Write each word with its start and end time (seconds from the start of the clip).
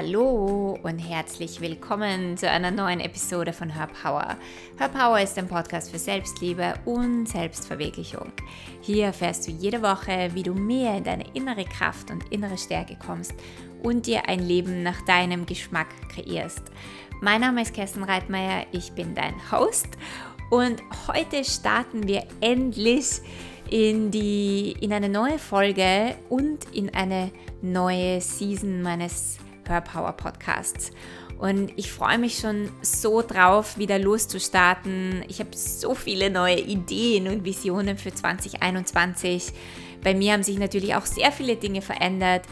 Hallo 0.00 0.78
und 0.84 1.00
herzlich 1.00 1.60
willkommen 1.60 2.36
zu 2.36 2.48
einer 2.48 2.70
neuen 2.70 3.00
Episode 3.00 3.52
von 3.52 3.68
Her 3.68 3.88
Power. 4.00 4.36
Her 4.78 4.88
Power 4.88 5.20
ist 5.20 5.36
ein 5.36 5.48
Podcast 5.48 5.90
für 5.90 5.98
Selbstliebe 5.98 6.74
und 6.84 7.26
Selbstverwirklichung. 7.26 8.30
Hier 8.80 9.06
erfährst 9.06 9.48
du 9.48 9.50
jede 9.50 9.82
Woche, 9.82 10.30
wie 10.34 10.44
du 10.44 10.54
mehr 10.54 10.96
in 10.96 11.02
deine 11.02 11.24
innere 11.34 11.64
Kraft 11.64 12.12
und 12.12 12.30
innere 12.30 12.56
Stärke 12.56 12.96
kommst 13.04 13.34
und 13.82 14.06
dir 14.06 14.28
ein 14.28 14.38
Leben 14.38 14.84
nach 14.84 15.04
deinem 15.04 15.46
Geschmack 15.46 15.88
kreierst. 16.14 16.62
Mein 17.20 17.40
Name 17.40 17.62
ist 17.62 17.74
Kerstin 17.74 18.04
Reitmeier, 18.04 18.66
ich 18.70 18.92
bin 18.92 19.16
dein 19.16 19.34
Host 19.50 19.88
und 20.50 20.80
heute 21.08 21.44
starten 21.44 22.06
wir 22.06 22.22
endlich 22.40 23.20
in, 23.68 24.12
die, 24.12 24.76
in 24.80 24.92
eine 24.92 25.08
neue 25.08 25.40
Folge 25.40 26.14
und 26.28 26.72
in 26.72 26.94
eine 26.94 27.32
neue 27.62 28.20
Season 28.20 28.80
meines 28.80 29.38
Hörpower 29.68 30.12
Podcasts. 30.12 30.90
Und 31.38 31.72
ich 31.76 31.92
freue 31.92 32.18
mich 32.18 32.38
schon 32.38 32.68
so 32.82 33.22
drauf, 33.22 33.78
wieder 33.78 33.98
loszustarten. 33.98 35.24
Ich 35.28 35.38
habe 35.38 35.50
so 35.56 35.94
viele 35.94 36.30
neue 36.30 36.58
Ideen 36.58 37.28
und 37.28 37.44
Visionen 37.44 37.96
für 37.96 38.12
2021. 38.12 39.52
Bei 40.02 40.14
mir 40.14 40.32
haben 40.32 40.42
sich 40.42 40.58
natürlich 40.58 40.96
auch 40.96 41.06
sehr 41.06 41.30
viele 41.30 41.56
Dinge 41.56 41.80
verändert 41.80 42.42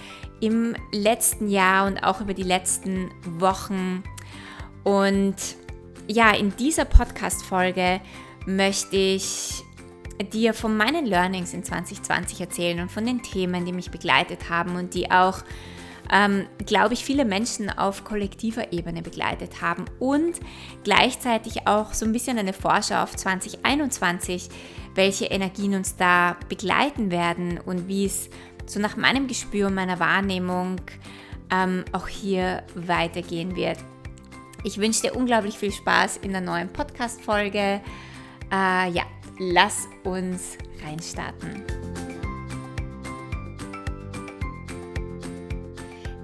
im 0.41 0.77
letzten 0.93 1.49
Jahr 1.49 1.87
und 1.87 1.99
auch 1.99 2.21
über 2.21 2.35
die 2.35 2.45
letzten 2.45 3.11
Wochen. 3.25 4.05
Und 4.85 5.37
ja, 6.07 6.31
in 6.31 6.55
dieser 6.57 6.85
Podcast-Folge 6.85 8.01
möchte 8.47 8.97
ich 8.97 9.65
dir 10.33 10.55
von 10.55 10.77
meinen 10.77 11.07
Learnings 11.07 11.53
in 11.53 11.65
2020 11.65 12.41
erzählen 12.41 12.81
und 12.81 12.91
von 12.91 13.05
den 13.05 13.23
Themen, 13.23 13.65
die 13.65 13.73
mich 13.73 13.91
begleitet 13.91 14.49
haben 14.49 14.77
und 14.77 14.95
die 14.95 15.11
auch 15.11 15.41
ähm, 16.13 16.47
glaube 16.65 16.95
ich, 16.95 17.05
viele 17.05 17.25
Menschen 17.25 17.71
auf 17.71 18.05
kollektiver 18.05 18.73
Ebene 18.73 19.03
begleitet 19.03 19.61
haben 19.61 19.85
und 19.99 20.41
gleichzeitig 20.85 21.67
auch 21.67 21.93
so 21.93 22.05
ein 22.05 22.13
bisschen 22.13 22.39
eine 22.39 22.53
Vorschau 22.53 23.03
auf 23.03 23.17
2021, 23.17 24.49
welche 24.95 25.27
Energien 25.27 25.75
uns 25.75 25.97
da 25.97 26.37
begleiten 26.49 27.11
werden 27.11 27.59
und 27.65 27.89
wie 27.89 28.07
es 28.07 28.31
so 28.67 28.81
nach 28.81 28.97
meinem 28.97 29.29
Gespür 29.29 29.69
und 29.69 29.75
meiner 29.75 30.01
Wahrnehmung 30.01 30.81
ähm, 31.53 31.85
auch 31.93 32.09
hier 32.09 32.63
weitergehen 32.75 33.57
wird. 33.57 33.79
Ich 34.65 34.79
wünsche 34.79 35.03
dir 35.03 35.15
unglaublich 35.15 35.57
viel 35.57 35.73
Spaß 35.73 36.19
in 36.19 36.33
der 36.33 36.41
neuen 36.41 36.69
Podcast-Folge. 36.69 37.81
Äh, 38.51 38.91
ja, 38.91 39.05
lass 39.39 39.89
uns 40.05 40.59
reinstarten. 40.85 41.63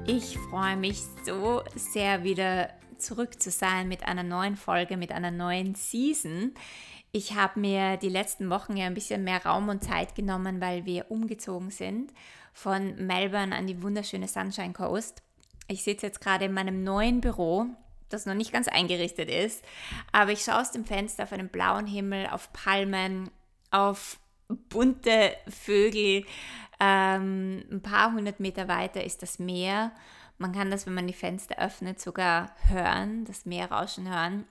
Ich 0.06 0.36
freue 0.36 0.76
mich 0.76 1.00
so 1.24 1.62
sehr 1.76 2.24
wieder 2.24 2.70
zurück 2.98 3.40
zu 3.40 3.50
sein 3.52 3.86
mit 3.86 4.04
einer 4.04 4.24
neuen 4.24 4.56
Folge, 4.56 4.96
mit 4.96 5.12
einer 5.12 5.30
neuen 5.30 5.76
Season. 5.76 6.54
Ich 7.12 7.34
habe 7.34 7.60
mir 7.60 7.96
die 7.98 8.08
letzten 8.08 8.50
Wochen 8.50 8.76
ja 8.76 8.86
ein 8.86 8.94
bisschen 8.94 9.22
mehr 9.22 9.44
Raum 9.44 9.68
und 9.68 9.84
Zeit 9.84 10.16
genommen, 10.16 10.60
weil 10.60 10.86
wir 10.86 11.10
umgezogen 11.10 11.70
sind 11.70 12.12
von 12.52 12.96
Melbourne 12.96 13.54
an 13.54 13.68
die 13.68 13.80
wunderschöne 13.80 14.26
Sunshine 14.26 14.72
Coast. 14.72 15.22
Ich 15.68 15.84
sitze 15.84 16.06
jetzt 16.06 16.20
gerade 16.20 16.46
in 16.46 16.52
meinem 16.52 16.82
neuen 16.82 17.20
Büro, 17.20 17.66
das 18.08 18.26
noch 18.26 18.34
nicht 18.34 18.52
ganz 18.52 18.66
eingerichtet 18.66 19.30
ist, 19.30 19.64
aber 20.10 20.32
ich 20.32 20.42
schaue 20.42 20.60
aus 20.60 20.72
dem 20.72 20.84
Fenster 20.84 21.22
auf 21.22 21.32
einen 21.32 21.48
blauen 21.48 21.86
Himmel, 21.86 22.26
auf 22.26 22.52
Palmen, 22.52 23.30
auf 23.70 24.18
bunte 24.48 25.34
Vögel, 25.48 26.24
ähm, 26.84 27.62
ein 27.70 27.80
paar 27.80 28.12
hundert 28.12 28.40
Meter 28.40 28.66
weiter 28.66 29.04
ist 29.04 29.22
das 29.22 29.38
Meer. 29.38 29.92
Man 30.38 30.52
kann 30.52 30.72
das, 30.72 30.84
wenn 30.84 30.94
man 30.94 31.06
die 31.06 31.12
Fenster 31.12 31.56
öffnet, 31.58 32.00
sogar 32.00 32.50
hören, 32.66 33.24
das 33.24 33.46
Meerrauschen 33.46 34.12
hören. 34.12 34.44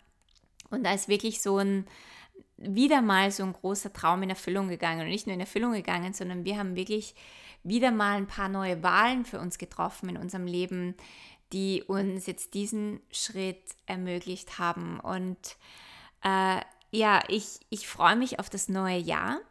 Und 0.70 0.86
da 0.86 0.94
ist 0.94 1.10
wirklich 1.10 1.42
so 1.42 1.58
ein, 1.58 1.86
wieder 2.56 3.02
mal 3.02 3.32
so 3.32 3.44
ein 3.44 3.52
großer 3.52 3.92
Traum 3.92 4.24
in 4.24 4.30
Erfüllung 4.30 4.70
gegangen. 4.70 5.02
Und 5.02 5.10
nicht 5.10 5.28
nur 5.28 5.34
in 5.34 5.42
Erfüllung 5.42 5.74
gegangen, 5.74 6.14
sondern 6.14 6.46
wir 6.46 6.58
haben 6.58 6.78
wirklich 6.78 7.16
wieder 7.64 7.92
mal 7.92 8.16
ein 8.16 8.28
paar 8.28 8.48
neue 8.48 8.82
Wahlen 8.82 9.26
für 9.26 9.40
uns 9.42 9.58
getroffen 9.58 10.08
in 10.08 10.18
unserem 10.18 10.48
Leben, 10.48 10.96
die 11.52 11.84
uns 11.84 12.28
jetzt 12.28 12.54
diesen 12.54 13.02
Schritt 13.12 13.76
ermöglicht 13.88 14.58
haben. 14.58 15.02
Und 15.02 15.58
äh, 16.24 16.62
ja, 16.92 17.24
ich, 17.28 17.60
ich 17.70 17.90
freue 17.90 18.16
mich 18.16 18.40
auf 18.40 18.50
das 18.50 18.70
neue 18.70 19.00
Jahr. 19.00 19.42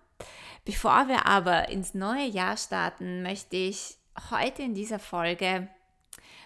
Bevor 0.64 1.08
wir 1.08 1.26
aber 1.26 1.68
ins 1.68 1.94
neue 1.94 2.26
Jahr 2.26 2.56
starten, 2.56 3.22
möchte 3.22 3.56
ich 3.56 3.96
heute 4.30 4.62
in 4.62 4.74
dieser 4.74 4.98
Folge 4.98 5.68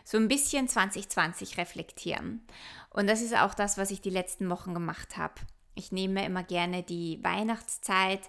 so 0.05 0.19
ein 0.19 0.29
bisschen 0.29 0.69
2020 0.69 1.59
reflektieren. 1.59 2.47
Und 2.91 3.09
das 3.09 3.23
ist 3.23 3.37
auch 3.37 3.55
das, 3.55 3.79
was 3.79 3.91
ich 3.91 4.01
die 4.01 4.11
letzten 4.11 4.49
Wochen 4.51 4.75
gemacht 4.75 5.17
habe. 5.17 5.35
Ich 5.75 5.91
nehme 5.91 6.25
immer 6.25 6.45
gerne 6.45 6.83
die 6.83 7.19
Weihnachtszeit 7.25 8.21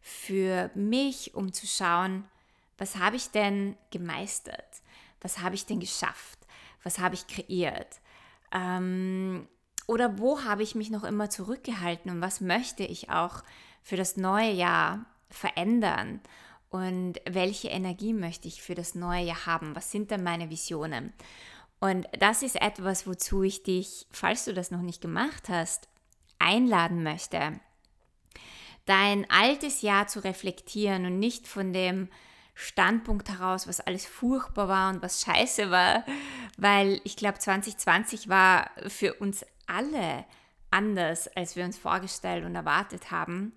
für 0.00 0.70
mich, 0.74 1.34
um 1.34 1.52
zu 1.52 1.66
schauen, 1.66 2.24
was 2.78 2.96
habe 2.96 3.16
ich 3.16 3.30
denn 3.30 3.76
gemeistert? 3.90 4.82
Was 5.20 5.40
habe 5.40 5.54
ich 5.54 5.66
denn 5.66 5.80
geschafft? 5.80 6.38
Was 6.82 6.98
habe 6.98 7.14
ich 7.14 7.26
kreiert? 7.26 8.00
Ähm, 8.52 9.48
oder 9.86 10.18
wo 10.18 10.44
habe 10.44 10.62
ich 10.62 10.74
mich 10.74 10.90
noch 10.90 11.04
immer 11.04 11.30
zurückgehalten 11.30 12.10
und 12.10 12.20
was 12.20 12.40
möchte 12.40 12.84
ich 12.84 13.10
auch 13.10 13.42
für 13.82 13.96
das 13.96 14.16
neue 14.16 14.52
Jahr 14.52 15.06
verändern 15.34 16.20
und 16.70 17.20
welche 17.28 17.68
Energie 17.68 18.12
möchte 18.12 18.48
ich 18.48 18.62
für 18.62 18.74
das 18.74 18.94
neue 18.94 19.24
Jahr 19.24 19.46
haben? 19.46 19.76
Was 19.76 19.90
sind 19.90 20.10
denn 20.10 20.24
meine 20.24 20.50
Visionen? 20.50 21.12
Und 21.78 22.08
das 22.18 22.42
ist 22.42 22.60
etwas, 22.60 23.06
wozu 23.06 23.42
ich 23.42 23.62
dich, 23.62 24.06
falls 24.10 24.44
du 24.46 24.54
das 24.54 24.70
noch 24.70 24.82
nicht 24.82 25.00
gemacht 25.00 25.48
hast, 25.48 25.88
einladen 26.38 27.02
möchte, 27.02 27.60
dein 28.86 29.28
altes 29.30 29.82
Jahr 29.82 30.06
zu 30.08 30.20
reflektieren 30.20 31.06
und 31.06 31.18
nicht 31.18 31.46
von 31.46 31.72
dem 31.72 32.08
Standpunkt 32.54 33.28
heraus, 33.28 33.66
was 33.66 33.80
alles 33.80 34.06
furchtbar 34.06 34.68
war 34.68 34.92
und 34.92 35.02
was 35.02 35.22
scheiße 35.22 35.70
war, 35.70 36.04
weil 36.56 37.00
ich 37.04 37.16
glaube, 37.16 37.38
2020 37.38 38.28
war 38.28 38.70
für 38.88 39.14
uns 39.14 39.44
alle 39.66 40.24
anders, 40.70 41.28
als 41.36 41.54
wir 41.56 41.64
uns 41.64 41.78
vorgestellt 41.78 42.44
und 42.44 42.54
erwartet 42.54 43.10
haben. 43.10 43.52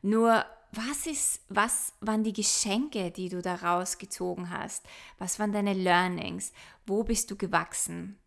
Nur 0.00 0.44
was 0.72 1.06
ist, 1.06 1.42
was 1.48 1.92
waren 2.00 2.24
die 2.24 2.32
Geschenke, 2.32 3.10
die 3.10 3.28
du 3.28 3.42
daraus 3.42 3.98
gezogen 3.98 4.50
hast? 4.50 4.84
Was 5.18 5.38
waren 5.38 5.52
deine 5.52 5.74
Learnings? 5.74 6.52
Wo 6.86 7.04
bist 7.04 7.30
du 7.30 7.36
gewachsen? 7.36 8.18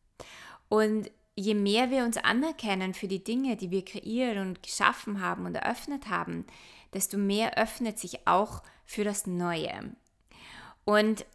Und 0.70 1.10
je 1.36 1.56
mehr 1.56 1.90
wir 1.90 2.04
uns 2.06 2.18
anerkennen 2.18 2.94
für 2.94 3.08
die 3.08 3.24
Dinge, 3.24 3.58
die 3.58 3.72
wir 3.72 3.84
kreiert 3.84 4.38
und 4.38 4.62
geschaffen 4.62 5.22
haben 5.22 5.46
und 5.46 5.56
eröffnet 5.56 6.08
haben, 6.08 6.46
desto 6.94 7.18
mehr 7.18 7.58
öffnet 7.58 7.98
sich 7.98 8.28
auch 8.28 8.62
für 8.86 9.04
das 9.04 9.26
Neue. 9.26 9.96
Und 10.86 11.26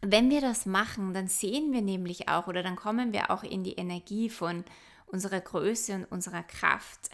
wenn 0.00 0.30
wir 0.30 0.40
das 0.40 0.64
machen, 0.64 1.12
dann 1.12 1.28
sehen 1.28 1.72
wir 1.72 1.82
nämlich 1.82 2.28
auch 2.28 2.46
oder 2.46 2.62
dann 2.62 2.76
kommen 2.76 3.12
wir 3.12 3.30
auch 3.30 3.42
in 3.42 3.62
die 3.62 3.74
Energie 3.74 4.30
von 4.30 4.64
unserer 5.14 5.40
Größe 5.40 5.94
und 5.94 6.04
unserer 6.04 6.42
Kraft. 6.42 7.08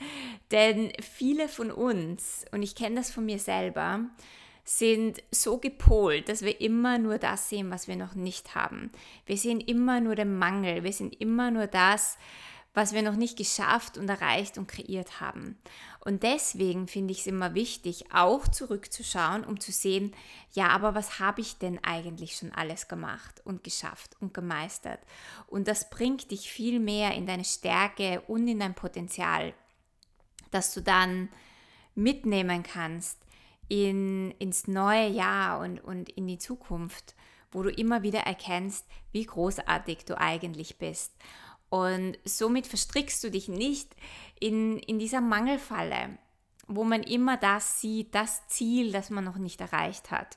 Denn 0.51 0.91
viele 1.01 1.49
von 1.49 1.71
uns, 1.71 2.45
und 2.51 2.63
ich 2.63 2.75
kenne 2.75 2.97
das 2.97 3.13
von 3.13 3.25
mir 3.25 3.39
selber, 3.39 4.01
sind 4.65 5.23
so 5.31 5.59
gepolt, 5.59 6.29
dass 6.29 6.43
wir 6.43 6.61
immer 6.61 6.99
nur 6.99 7.19
das 7.19 7.49
sehen, 7.49 7.71
was 7.71 7.89
wir 7.89 7.97
noch 7.97 8.15
nicht 8.15 8.55
haben. 8.55 8.91
Wir 9.27 9.37
sehen 9.37 9.61
immer 9.61 10.01
nur 10.01 10.15
den 10.15 10.37
Mangel, 10.37 10.83
wir 10.83 10.93
sehen 10.93 11.13
immer 11.13 11.51
nur 11.51 11.67
das, 11.67 12.19
was 12.73 12.93
wir 12.95 13.03
noch 13.03 13.17
nicht 13.17 13.37
geschafft 13.37 13.99
und 13.99 14.09
erreicht 14.09 14.59
und 14.59 14.69
kreiert 14.69 15.21
haben. 15.21 15.59
Und 16.03 16.23
deswegen 16.23 16.89
finde 16.89 17.13
ich 17.13 17.21
es 17.21 17.27
immer 17.27 17.55
wichtig, 17.55 18.07
auch 18.13 18.49
zurückzuschauen, 18.49 19.45
um 19.45 19.61
zu 19.61 19.71
sehen, 19.71 20.15
ja, 20.53 20.69
aber 20.69 20.95
was 20.95 21.21
habe 21.21 21.43
ich 21.43 21.59
denn 21.59 21.79
eigentlich 21.85 22.37
schon 22.37 22.53
alles 22.53 22.89
gemacht 22.89 23.43
und 23.45 23.63
geschafft 23.63 24.17
und 24.19 24.33
gemeistert? 24.33 25.01
Und 25.47 25.69
das 25.69 25.91
bringt 25.91 26.31
dich 26.31 26.51
viel 26.51 26.81
mehr 26.81 27.15
in 27.15 27.27
deine 27.27 27.45
Stärke 27.45 28.23
und 28.29 28.49
in 28.49 28.61
dein 28.61 28.75
Potenzial, 28.75 29.53
dass 30.51 30.73
du 30.73 30.81
dann 30.81 31.29
mitnehmen 31.95 32.63
kannst 32.63 33.19
in, 33.69 34.31
ins 34.33 34.69
neue 34.69 35.09
Jahr 35.09 35.61
und, 35.61 35.81
und 35.81 36.09
in 36.09 36.27
die 36.27 36.39
Zukunft, 36.39 37.15
wo 37.53 37.63
du 37.63 37.71
immer 37.71 38.03
wieder 38.03 38.21
erkennst, 38.21 38.87
wie 39.13 39.25
großartig 39.25 40.07
du 40.07 40.19
eigentlich 40.19 40.79
bist. 40.79 41.13
Und 41.71 42.19
somit 42.25 42.67
verstrickst 42.67 43.23
du 43.25 43.31
dich 43.31 43.49
nicht 43.49 43.95
in, 44.39 44.79
in 44.79 44.99
dieser 44.99 45.21
Mangelfalle, 45.21 46.19
wo 46.67 46.85
man 46.85 47.03
immer 47.03 47.37
das 47.37 47.81
sieht, 47.81 48.15
das 48.15 48.47
Ziel, 48.49 48.93
das 48.93 49.11
man 49.11 49.25
noch 49.25 49.39
nicht 49.39 49.61
erreicht 49.61 50.11
hat. 50.11 50.37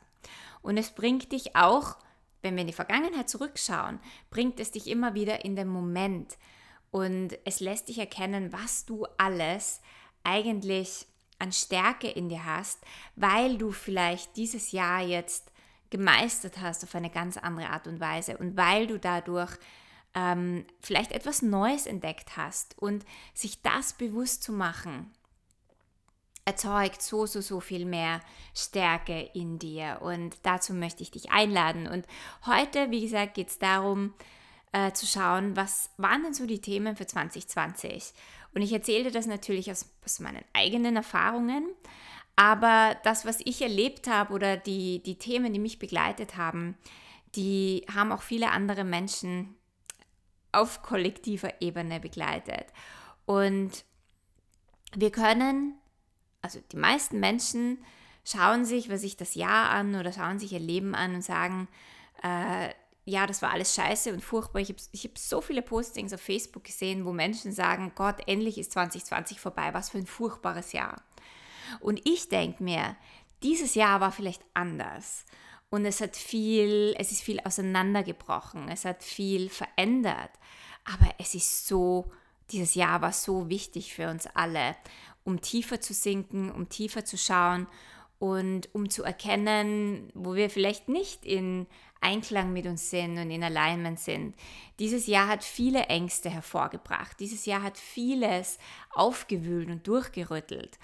Und 0.61 0.77
es 0.77 0.91
bringt 0.91 1.31
dich 1.31 1.55
auch, 1.55 1.97
wenn 2.41 2.55
wir 2.55 2.61
in 2.61 2.67
die 2.67 2.73
Vergangenheit 2.73 3.29
zurückschauen, 3.29 3.99
bringt 4.29 4.59
es 4.59 4.71
dich 4.71 4.87
immer 4.87 5.15
wieder 5.15 5.43
in 5.43 5.55
den 5.55 5.67
Moment. 5.67 6.37
Und 6.91 7.37
es 7.45 7.59
lässt 7.59 7.89
dich 7.89 7.97
erkennen, 7.97 8.53
was 8.53 8.85
du 8.85 9.05
alles 9.17 9.81
eigentlich 10.23 11.07
an 11.39 11.51
Stärke 11.51 12.09
in 12.09 12.29
dir 12.29 12.45
hast, 12.45 12.79
weil 13.15 13.57
du 13.57 13.71
vielleicht 13.71 14.37
dieses 14.37 14.71
Jahr 14.71 15.01
jetzt 15.01 15.51
gemeistert 15.89 16.59
hast 16.59 16.83
auf 16.83 16.95
eine 16.95 17.09
ganz 17.09 17.37
andere 17.37 17.69
Art 17.69 17.87
und 17.87 17.99
Weise 17.99 18.37
und 18.37 18.57
weil 18.57 18.87
du 18.87 18.97
dadurch 18.99 19.57
ähm, 20.15 20.65
vielleicht 20.81 21.11
etwas 21.11 21.41
Neues 21.41 21.85
entdeckt 21.85 22.37
hast 22.37 22.77
und 22.77 23.05
sich 23.33 23.61
das 23.61 23.93
bewusst 23.93 24.43
zu 24.43 24.51
machen, 24.51 25.11
erzeugt 26.45 27.01
so, 27.01 27.25
so, 27.25 27.41
so 27.41 27.59
viel 27.59 27.85
mehr 27.85 28.19
Stärke 28.53 29.29
in 29.33 29.59
dir. 29.59 29.99
Und 30.01 30.35
dazu 30.43 30.73
möchte 30.73 31.01
ich 31.03 31.11
dich 31.11 31.31
einladen. 31.31 31.87
Und 31.87 32.05
heute, 32.45 32.91
wie 32.91 33.01
gesagt, 33.01 33.35
geht 33.35 33.49
es 33.49 33.59
darum, 33.59 34.13
äh, 34.71 34.91
zu 34.91 35.05
schauen, 35.05 35.55
was 35.55 35.89
waren 35.97 36.23
denn 36.23 36.33
so 36.33 36.45
die 36.45 36.59
Themen 36.59 36.95
für 36.95 37.05
2020. 37.05 38.13
Und 38.53 38.61
ich 38.61 38.73
erzähle 38.73 39.05
dir 39.05 39.11
das 39.11 39.25
natürlich 39.25 39.71
aus, 39.71 39.89
aus 40.03 40.19
meinen 40.19 40.43
eigenen 40.53 40.95
Erfahrungen, 40.95 41.65
aber 42.35 42.97
das, 43.03 43.25
was 43.25 43.39
ich 43.45 43.61
erlebt 43.61 44.07
habe 44.07 44.33
oder 44.33 44.57
die, 44.57 45.01
die 45.03 45.17
Themen, 45.17 45.53
die 45.53 45.59
mich 45.59 45.79
begleitet 45.79 46.35
haben, 46.35 46.75
die 47.35 47.85
haben 47.93 48.11
auch 48.11 48.21
viele 48.21 48.51
andere 48.51 48.83
Menschen 48.83 49.55
auf 50.53 50.81
kollektiver 50.81 51.61
Ebene 51.61 51.99
begleitet. 51.99 52.67
Und 53.25 53.83
wir 54.95 55.11
können, 55.11 55.75
also 56.41 56.59
die 56.71 56.77
meisten 56.77 57.19
Menschen 57.19 57.83
schauen 58.25 58.65
sich, 58.65 58.89
was 58.89 59.01
sich 59.01 59.17
das 59.17 59.35
Jahr 59.35 59.69
an 59.69 59.95
oder 59.95 60.11
schauen 60.11 60.39
sich 60.39 60.53
ihr 60.53 60.59
Leben 60.59 60.95
an 60.95 61.15
und 61.15 61.21
sagen, 61.21 61.67
äh, 62.21 62.69
ja, 63.05 63.27
das 63.27 63.41
war 63.41 63.51
alles 63.51 63.75
scheiße 63.75 64.13
und 64.13 64.21
furchtbar. 64.21 64.61
Ich 64.61 64.69
habe 64.69 64.79
ich 64.91 65.03
hab 65.03 65.17
so 65.17 65.41
viele 65.41 65.61
Postings 65.61 66.13
auf 66.13 66.21
Facebook 66.21 66.63
gesehen, 66.63 67.05
wo 67.05 67.11
Menschen 67.11 67.51
sagen, 67.51 67.91
Gott, 67.95 68.15
endlich 68.27 68.57
ist 68.57 68.71
2020 68.71 69.41
vorbei, 69.41 69.73
was 69.73 69.89
für 69.89 69.97
ein 69.97 70.07
furchtbares 70.07 70.71
Jahr. 70.71 71.01
Und 71.81 72.01
ich 72.07 72.29
denke 72.29 72.63
mir, 72.63 72.95
dieses 73.41 73.75
Jahr 73.75 73.99
war 73.99 74.11
vielleicht 74.11 74.43
anders. 74.53 75.25
Und 75.73 75.85
es 75.85 76.01
hat 76.01 76.15
viel, 76.15 76.93
es 76.99 77.11
ist 77.11 77.23
viel 77.23 77.39
auseinandergebrochen, 77.39 78.69
es 78.69 78.85
hat 78.85 79.01
viel 79.01 79.49
verändert. 79.49 80.29
Aber 80.85 81.09
es 81.17 81.33
ist 81.33 81.65
so, 81.65 82.11
dieses 82.51 82.75
Jahr 82.75 83.01
war 83.01 83.11
so 83.11 83.49
wichtig 83.49 83.91
für 83.91 84.07
uns 84.11 84.27
alle, 84.35 84.75
um 85.23 85.41
tiefer 85.41 85.81
zu 85.81 85.95
sinken, 85.95 86.51
um 86.51 86.69
tiefer 86.69 87.05
zu 87.05 87.17
schauen 87.17 87.65
und 88.19 88.69
um 88.75 88.91
zu 88.91 89.01
erkennen, 89.01 90.11
wo 90.13 90.35
wir 90.35 90.51
vielleicht 90.51 90.89
nicht 90.89 91.25
in 91.25 91.65
Einklang 92.01 92.53
mit 92.53 92.67
uns 92.67 92.91
sind 92.91 93.17
und 93.17 93.31
in 93.31 93.43
Alignment 93.43 93.99
sind. 93.99 94.35
Dieses 94.77 95.07
Jahr 95.07 95.27
hat 95.27 95.43
viele 95.43 95.87
Ängste 95.87 96.29
hervorgebracht. 96.29 97.19
Dieses 97.19 97.47
Jahr 97.47 97.63
hat 97.63 97.79
vieles 97.79 98.59
aufgewühlt 98.91 99.71
und 99.71 99.87
durchgerüttelt. 99.87 100.77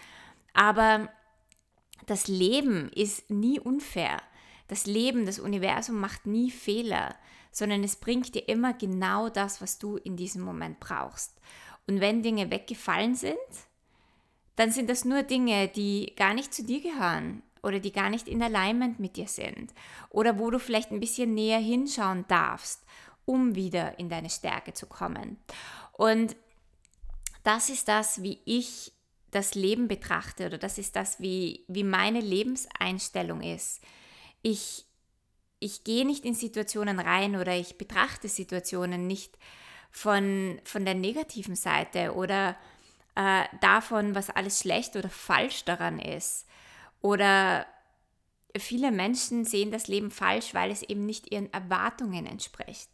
Aber 0.55 1.09
das 2.07 2.27
Leben 2.27 2.89
ist 2.95 3.29
nie 3.29 3.59
unfair. 3.59 4.19
Das 4.69 4.85
Leben, 4.85 5.25
das 5.25 5.39
Universum 5.39 5.99
macht 5.99 6.25
nie 6.25 6.49
Fehler, 6.49 7.15
sondern 7.51 7.83
es 7.83 7.97
bringt 7.97 8.33
dir 8.35 8.47
immer 8.47 8.73
genau 8.73 9.27
das, 9.27 9.61
was 9.61 9.79
du 9.79 9.97
in 9.97 10.15
diesem 10.15 10.41
Moment 10.41 10.79
brauchst. 10.79 11.33
Und 11.87 11.99
wenn 11.99 12.23
Dinge 12.23 12.49
weggefallen 12.51 13.15
sind, 13.15 13.35
dann 14.55 14.71
sind 14.71 14.89
das 14.89 15.05
nur 15.05 15.23
Dinge, 15.23 15.67
die 15.67 16.13
gar 16.15 16.33
nicht 16.33 16.53
zu 16.53 16.63
dir 16.63 16.81
gehören 16.81 17.41
oder 17.63 17.79
die 17.79 17.91
gar 17.91 18.09
nicht 18.09 18.27
in 18.27 18.43
Alignment 18.43 18.99
mit 18.99 19.15
dir 19.15 19.27
sind 19.27 19.73
oder 20.09 20.37
wo 20.37 20.49
du 20.51 20.59
vielleicht 20.59 20.91
ein 20.91 20.99
bisschen 20.99 21.33
näher 21.33 21.59
hinschauen 21.59 22.25
darfst, 22.27 22.85
um 23.25 23.55
wieder 23.55 23.97
in 23.99 24.09
deine 24.09 24.29
Stärke 24.29 24.73
zu 24.73 24.85
kommen. 24.85 25.37
Und 25.93 26.35
das 27.43 27.69
ist 27.69 27.87
das, 27.87 28.21
wie 28.21 28.39
ich 28.45 28.91
das 29.31 29.55
Leben 29.55 29.87
betrachte 29.87 30.45
oder 30.45 30.57
das 30.57 30.77
ist 30.77 30.95
das, 30.95 31.19
wie, 31.19 31.65
wie 31.67 31.83
meine 31.83 32.19
Lebenseinstellung 32.19 33.41
ist. 33.41 33.81
Ich, 34.41 34.85
ich 35.59 35.83
gehe 35.83 36.05
nicht 36.05 36.25
in 36.25 36.33
Situationen 36.33 36.99
rein 36.99 37.35
oder 37.35 37.55
ich 37.55 37.77
betrachte 37.77 38.27
Situationen 38.27 39.07
nicht 39.07 39.37
von, 39.91 40.59
von 40.63 40.85
der 40.85 40.95
negativen 40.95 41.55
Seite 41.55 42.13
oder 42.13 42.55
äh, 43.15 43.43
davon, 43.61 44.15
was 44.15 44.29
alles 44.29 44.59
schlecht 44.59 44.95
oder 44.95 45.09
falsch 45.09 45.65
daran 45.65 45.99
ist. 45.99 46.47
Oder 47.01 47.65
viele 48.57 48.91
Menschen 48.91 49.45
sehen 49.45 49.71
das 49.71 49.87
Leben 49.87 50.11
falsch, 50.11 50.53
weil 50.53 50.71
es 50.71 50.83
eben 50.83 51.05
nicht 51.05 51.31
ihren 51.31 51.51
Erwartungen 51.51 52.25
entspricht. 52.25 52.89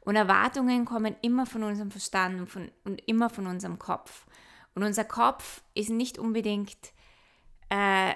Und 0.00 0.14
Erwartungen 0.14 0.84
kommen 0.84 1.16
immer 1.22 1.46
von 1.46 1.64
unserem 1.64 1.90
Verstand 1.90 2.40
und, 2.40 2.46
von, 2.46 2.70
und 2.84 3.00
immer 3.08 3.28
von 3.28 3.46
unserem 3.46 3.78
Kopf. 3.78 4.26
Und 4.74 4.84
unser 4.84 5.04
Kopf 5.04 5.62
ist 5.74 5.90
nicht 5.90 6.18
unbedingt 6.18 6.92
äh, 7.70 8.14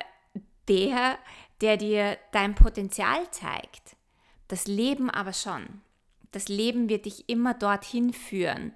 der, 0.68 1.18
der 1.60 1.76
dir 1.76 2.18
dein 2.32 2.54
Potenzial 2.54 3.30
zeigt. 3.30 3.96
Das 4.48 4.66
Leben 4.66 5.10
aber 5.10 5.32
schon. 5.32 5.82
Das 6.32 6.48
Leben 6.48 6.88
wird 6.88 7.06
dich 7.06 7.28
immer 7.28 7.54
dorthin 7.54 8.12
führen, 8.12 8.72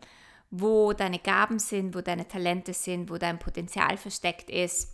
wo 0.50 0.92
deine 0.92 1.18
Gaben 1.18 1.58
sind, 1.58 1.94
wo 1.94 2.00
deine 2.00 2.28
Talente 2.28 2.74
sind, 2.74 3.10
wo 3.10 3.18
dein 3.18 3.38
Potenzial 3.38 3.96
versteckt 3.96 4.50
ist, 4.50 4.92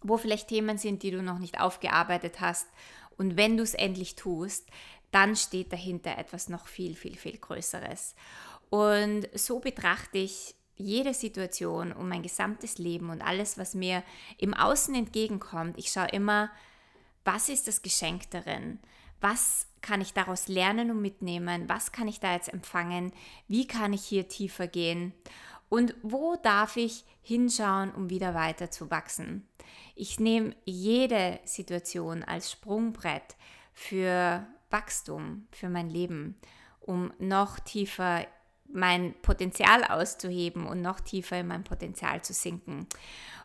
wo 0.00 0.16
vielleicht 0.16 0.48
Themen 0.48 0.78
sind, 0.78 1.02
die 1.02 1.10
du 1.10 1.22
noch 1.22 1.38
nicht 1.38 1.60
aufgearbeitet 1.60 2.40
hast. 2.40 2.68
Und 3.16 3.36
wenn 3.36 3.56
du 3.56 3.62
es 3.62 3.74
endlich 3.74 4.16
tust, 4.16 4.68
dann 5.10 5.36
steht 5.36 5.72
dahinter 5.72 6.16
etwas 6.18 6.48
noch 6.48 6.66
viel, 6.66 6.94
viel, 6.94 7.16
viel 7.16 7.38
Größeres. 7.38 8.14
Und 8.70 9.28
so 9.34 9.58
betrachte 9.60 10.18
ich 10.18 10.54
jede 10.76 11.14
Situation 11.14 11.92
und 11.92 12.08
mein 12.08 12.22
gesamtes 12.22 12.78
Leben 12.78 13.10
und 13.10 13.20
alles, 13.20 13.58
was 13.58 13.74
mir 13.74 14.04
im 14.36 14.54
Außen 14.54 14.94
entgegenkommt, 14.94 15.76
ich 15.76 15.90
schaue 15.90 16.08
immer, 16.08 16.50
was 17.24 17.48
ist 17.48 17.68
das 17.68 17.82
Geschenk 17.82 18.30
darin? 18.30 18.78
Was 19.20 19.66
kann 19.80 20.00
ich 20.00 20.12
daraus 20.12 20.48
lernen 20.48 20.90
und 20.90 21.00
mitnehmen? 21.00 21.68
Was 21.68 21.92
kann 21.92 22.08
ich 22.08 22.20
da 22.20 22.32
jetzt 22.32 22.52
empfangen? 22.52 23.12
Wie 23.46 23.66
kann 23.66 23.92
ich 23.92 24.04
hier 24.04 24.28
tiefer 24.28 24.66
gehen? 24.66 25.12
Und 25.68 25.94
wo 26.02 26.36
darf 26.36 26.76
ich 26.76 27.04
hinschauen, 27.20 27.90
um 27.92 28.10
wieder 28.10 28.34
weiter 28.34 28.70
zu 28.70 28.90
wachsen? 28.90 29.46
Ich 29.94 30.18
nehme 30.18 30.54
jede 30.64 31.40
Situation 31.44 32.24
als 32.24 32.50
Sprungbrett 32.50 33.36
für 33.74 34.46
Wachstum, 34.70 35.46
für 35.50 35.68
mein 35.68 35.90
Leben, 35.90 36.36
um 36.80 37.12
noch 37.18 37.58
tiefer 37.58 38.26
mein 38.70 39.14
Potenzial 39.22 39.84
auszuheben 39.84 40.66
und 40.66 40.82
noch 40.82 41.00
tiefer 41.00 41.40
in 41.40 41.48
mein 41.48 41.64
Potenzial 41.64 42.22
zu 42.22 42.32
sinken. 42.32 42.86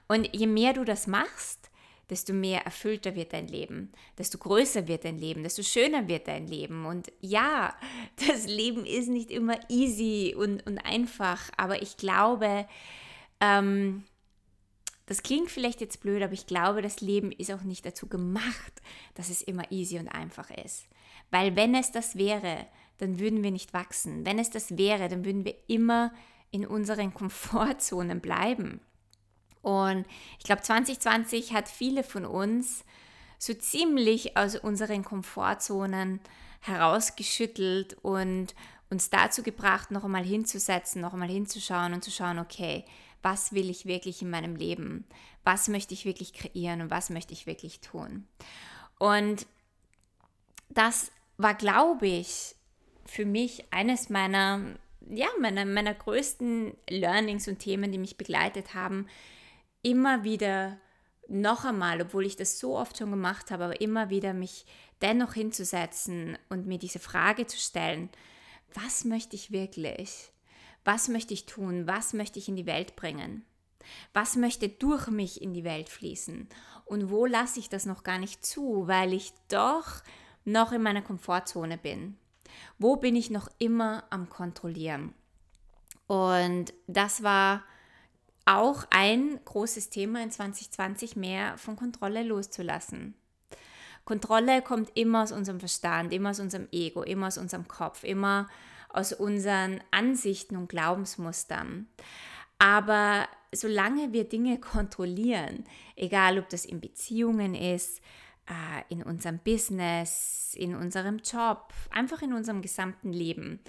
Und 0.07 0.33
je 0.35 0.47
mehr 0.47 0.73
du 0.73 0.83
das 0.83 1.07
machst, 1.07 1.69
desto 2.09 2.33
mehr 2.33 2.65
erfüllter 2.65 3.15
wird 3.15 3.33
dein 3.33 3.47
Leben, 3.47 3.91
desto 4.17 4.37
größer 4.37 4.87
wird 4.87 5.05
dein 5.05 5.17
Leben, 5.17 5.43
desto 5.43 5.63
schöner 5.63 6.07
wird 6.07 6.27
dein 6.27 6.47
Leben. 6.47 6.85
Und 6.85 7.11
ja, 7.21 7.75
das 8.27 8.45
Leben 8.45 8.85
ist 8.85 9.09
nicht 9.09 9.31
immer 9.31 9.57
easy 9.69 10.35
und, 10.37 10.65
und 10.67 10.79
einfach, 10.79 11.49
aber 11.57 11.81
ich 11.81 11.97
glaube, 11.97 12.67
ähm, 13.39 14.03
das 15.05 15.21
klingt 15.21 15.51
vielleicht 15.51 15.81
jetzt 15.81 16.01
blöd, 16.01 16.23
aber 16.23 16.33
ich 16.33 16.47
glaube, 16.47 16.81
das 16.81 17.01
Leben 17.01 17.31
ist 17.31 17.51
auch 17.51 17.63
nicht 17.63 17.85
dazu 17.85 18.07
gemacht, 18.07 18.81
dass 19.15 19.29
es 19.29 19.41
immer 19.41 19.71
easy 19.71 19.99
und 19.99 20.07
einfach 20.07 20.49
ist. 20.49 20.85
Weil 21.29 21.55
wenn 21.55 21.75
es 21.75 21.91
das 21.91 22.15
wäre, 22.15 22.65
dann 22.99 23.19
würden 23.19 23.43
wir 23.43 23.51
nicht 23.51 23.73
wachsen. 23.73 24.25
Wenn 24.25 24.39
es 24.39 24.49
das 24.49 24.77
wäre, 24.77 25.09
dann 25.09 25.25
würden 25.25 25.45
wir 25.45 25.55
immer 25.67 26.13
in 26.51 26.65
unseren 26.65 27.13
Komfortzonen 27.13 28.21
bleiben. 28.21 28.79
Und 29.63 30.05
ich 30.37 30.43
glaube, 30.43 30.61
2020 30.61 31.53
hat 31.53 31.67
viele 31.67 32.03
von 32.03 32.25
uns 32.25 32.83
so 33.39 33.53
ziemlich 33.53 34.37
aus 34.37 34.55
unseren 34.55 35.03
Komfortzonen 35.03 36.19
herausgeschüttelt 36.59 37.97
und 38.03 38.53
uns 38.89 39.09
dazu 39.09 39.41
gebracht, 39.41 39.89
noch 39.89 40.03
einmal 40.03 40.23
hinzusetzen, 40.23 41.01
noch 41.01 41.13
einmal 41.13 41.29
hinzuschauen 41.29 41.93
und 41.93 42.03
zu 42.03 42.11
schauen, 42.11 42.39
okay, 42.39 42.85
was 43.21 43.53
will 43.53 43.69
ich 43.69 43.85
wirklich 43.85 44.21
in 44.21 44.29
meinem 44.29 44.55
Leben? 44.55 45.05
Was 45.43 45.67
möchte 45.67 45.93
ich 45.93 46.05
wirklich 46.05 46.33
kreieren 46.33 46.81
und 46.81 46.91
was 46.91 47.09
möchte 47.09 47.33
ich 47.33 47.47
wirklich 47.47 47.79
tun? 47.79 48.27
Und 48.99 49.47
das 50.69 51.11
war, 51.37 51.53
glaube 51.53 52.07
ich, 52.07 52.55
für 53.05 53.25
mich 53.25 53.65
eines 53.71 54.09
meiner, 54.09 54.61
ja, 55.09 55.27
meiner, 55.39 55.65
meiner 55.65 55.93
größten 55.93 56.75
Learnings 56.89 57.47
und 57.47 57.59
Themen, 57.59 57.91
die 57.91 57.97
mich 57.97 58.17
begleitet 58.17 58.73
haben, 58.73 59.07
immer 59.83 60.23
wieder 60.23 60.79
noch 61.27 61.65
einmal, 61.65 62.01
obwohl 62.01 62.25
ich 62.25 62.35
das 62.35 62.59
so 62.59 62.77
oft 62.77 62.97
schon 62.97 63.11
gemacht 63.11 63.51
habe, 63.51 63.65
aber 63.65 63.81
immer 63.81 64.09
wieder 64.09 64.33
mich 64.33 64.65
dennoch 65.01 65.33
hinzusetzen 65.33 66.37
und 66.49 66.65
mir 66.65 66.79
diese 66.79 66.99
Frage 66.99 67.45
zu 67.45 67.57
stellen, 67.57 68.09
was 68.73 69.05
möchte 69.05 69.35
ich 69.35 69.51
wirklich? 69.51 70.31
Was 70.83 71.07
möchte 71.07 71.33
ich 71.33 71.45
tun? 71.45 71.87
Was 71.87 72.13
möchte 72.13 72.39
ich 72.39 72.49
in 72.49 72.55
die 72.55 72.65
Welt 72.65 72.95
bringen? 72.95 73.45
Was 74.13 74.35
möchte 74.35 74.69
durch 74.69 75.07
mich 75.07 75.41
in 75.41 75.53
die 75.53 75.63
Welt 75.63 75.89
fließen? 75.89 76.47
Und 76.85 77.09
wo 77.09 77.25
lasse 77.25 77.59
ich 77.59 77.69
das 77.69 77.85
noch 77.85 78.03
gar 78.03 78.17
nicht 78.17 78.45
zu, 78.45 78.87
weil 78.87 79.13
ich 79.13 79.33
doch 79.49 80.01
noch 80.45 80.71
in 80.71 80.81
meiner 80.81 81.01
Komfortzone 81.01 81.77
bin? 81.77 82.17
Wo 82.77 82.97
bin 82.97 83.15
ich 83.15 83.29
noch 83.29 83.49
immer 83.59 84.03
am 84.09 84.29
Kontrollieren? 84.29 85.13
Und 86.07 86.73
das 86.87 87.23
war 87.23 87.63
auch 88.45 88.85
ein 88.89 89.39
großes 89.45 89.89
Thema 89.89 90.21
in 90.21 90.31
2020, 90.31 91.15
mehr 91.15 91.57
von 91.57 91.75
Kontrolle 91.75 92.23
loszulassen. 92.23 93.15
Kontrolle 94.05 94.61
kommt 94.61 94.91
immer 94.95 95.23
aus 95.23 95.31
unserem 95.31 95.59
Verstand, 95.59 96.13
immer 96.13 96.31
aus 96.31 96.39
unserem 96.39 96.67
Ego, 96.71 97.03
immer 97.03 97.27
aus 97.27 97.37
unserem 97.37 97.67
Kopf, 97.67 98.03
immer 98.03 98.49
aus 98.89 99.13
unseren 99.13 99.81
Ansichten 99.91 100.57
und 100.57 100.67
Glaubensmustern. 100.67 101.87
Aber 102.59 103.27
solange 103.53 104.11
wir 104.11 104.25
Dinge 104.25 104.59
kontrollieren, 104.59 105.63
egal 105.95 106.37
ob 106.37 106.49
das 106.49 106.65
in 106.65 106.81
Beziehungen 106.81 107.55
ist, 107.55 108.01
äh, 108.47 108.93
in 108.93 109.03
unserem 109.03 109.39
Business, 109.39 110.53
in 110.57 110.75
unserem 110.75 111.19
Job, 111.19 111.73
einfach 111.91 112.21
in 112.21 112.33
unserem 112.33 112.61
gesamten 112.61 113.13
Leben, 113.13 113.59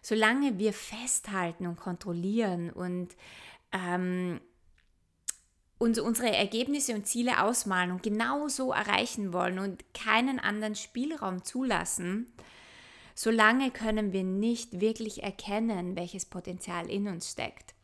solange 0.00 0.58
wir 0.58 0.72
festhalten 0.72 1.66
und 1.66 1.76
kontrollieren 1.76 2.70
und 2.70 3.14
ähm, 3.72 4.40
uns 5.78 5.98
unsere 5.98 6.34
Ergebnisse 6.34 6.94
und 6.94 7.06
Ziele 7.06 7.42
ausmalen 7.42 7.90
und 7.90 8.02
genau 8.02 8.48
so 8.48 8.72
erreichen 8.72 9.32
wollen 9.32 9.58
und 9.58 9.82
keinen 9.94 10.38
anderen 10.38 10.76
Spielraum 10.76 11.44
zulassen, 11.44 12.32
solange 13.14 13.70
können 13.70 14.12
wir 14.12 14.24
nicht 14.24 14.80
wirklich 14.80 15.22
erkennen, 15.22 15.96
welches 15.96 16.24
Potenzial 16.26 16.88
in 16.88 17.08
uns 17.08 17.30
steckt 17.30 17.74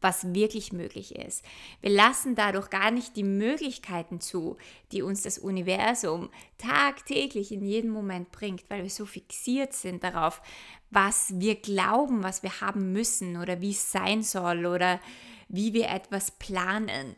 was 0.00 0.34
wirklich 0.34 0.72
möglich 0.72 1.16
ist. 1.16 1.44
Wir 1.80 1.90
lassen 1.90 2.34
dadurch 2.34 2.70
gar 2.70 2.90
nicht 2.90 3.16
die 3.16 3.24
Möglichkeiten 3.24 4.20
zu, 4.20 4.56
die 4.92 5.02
uns 5.02 5.22
das 5.22 5.38
Universum 5.38 6.30
tagtäglich 6.58 7.52
in 7.52 7.64
jedem 7.64 7.90
Moment 7.90 8.32
bringt, 8.32 8.68
weil 8.68 8.82
wir 8.82 8.90
so 8.90 9.06
fixiert 9.06 9.72
sind 9.72 10.04
darauf, 10.04 10.42
was 10.90 11.32
wir 11.34 11.56
glauben, 11.56 12.22
was 12.22 12.42
wir 12.42 12.60
haben 12.60 12.92
müssen 12.92 13.36
oder 13.36 13.60
wie 13.60 13.70
es 13.70 13.92
sein 13.92 14.22
soll 14.22 14.66
oder 14.66 15.00
wie 15.48 15.72
wir 15.72 15.88
etwas 15.88 16.30
planen. 16.32 17.16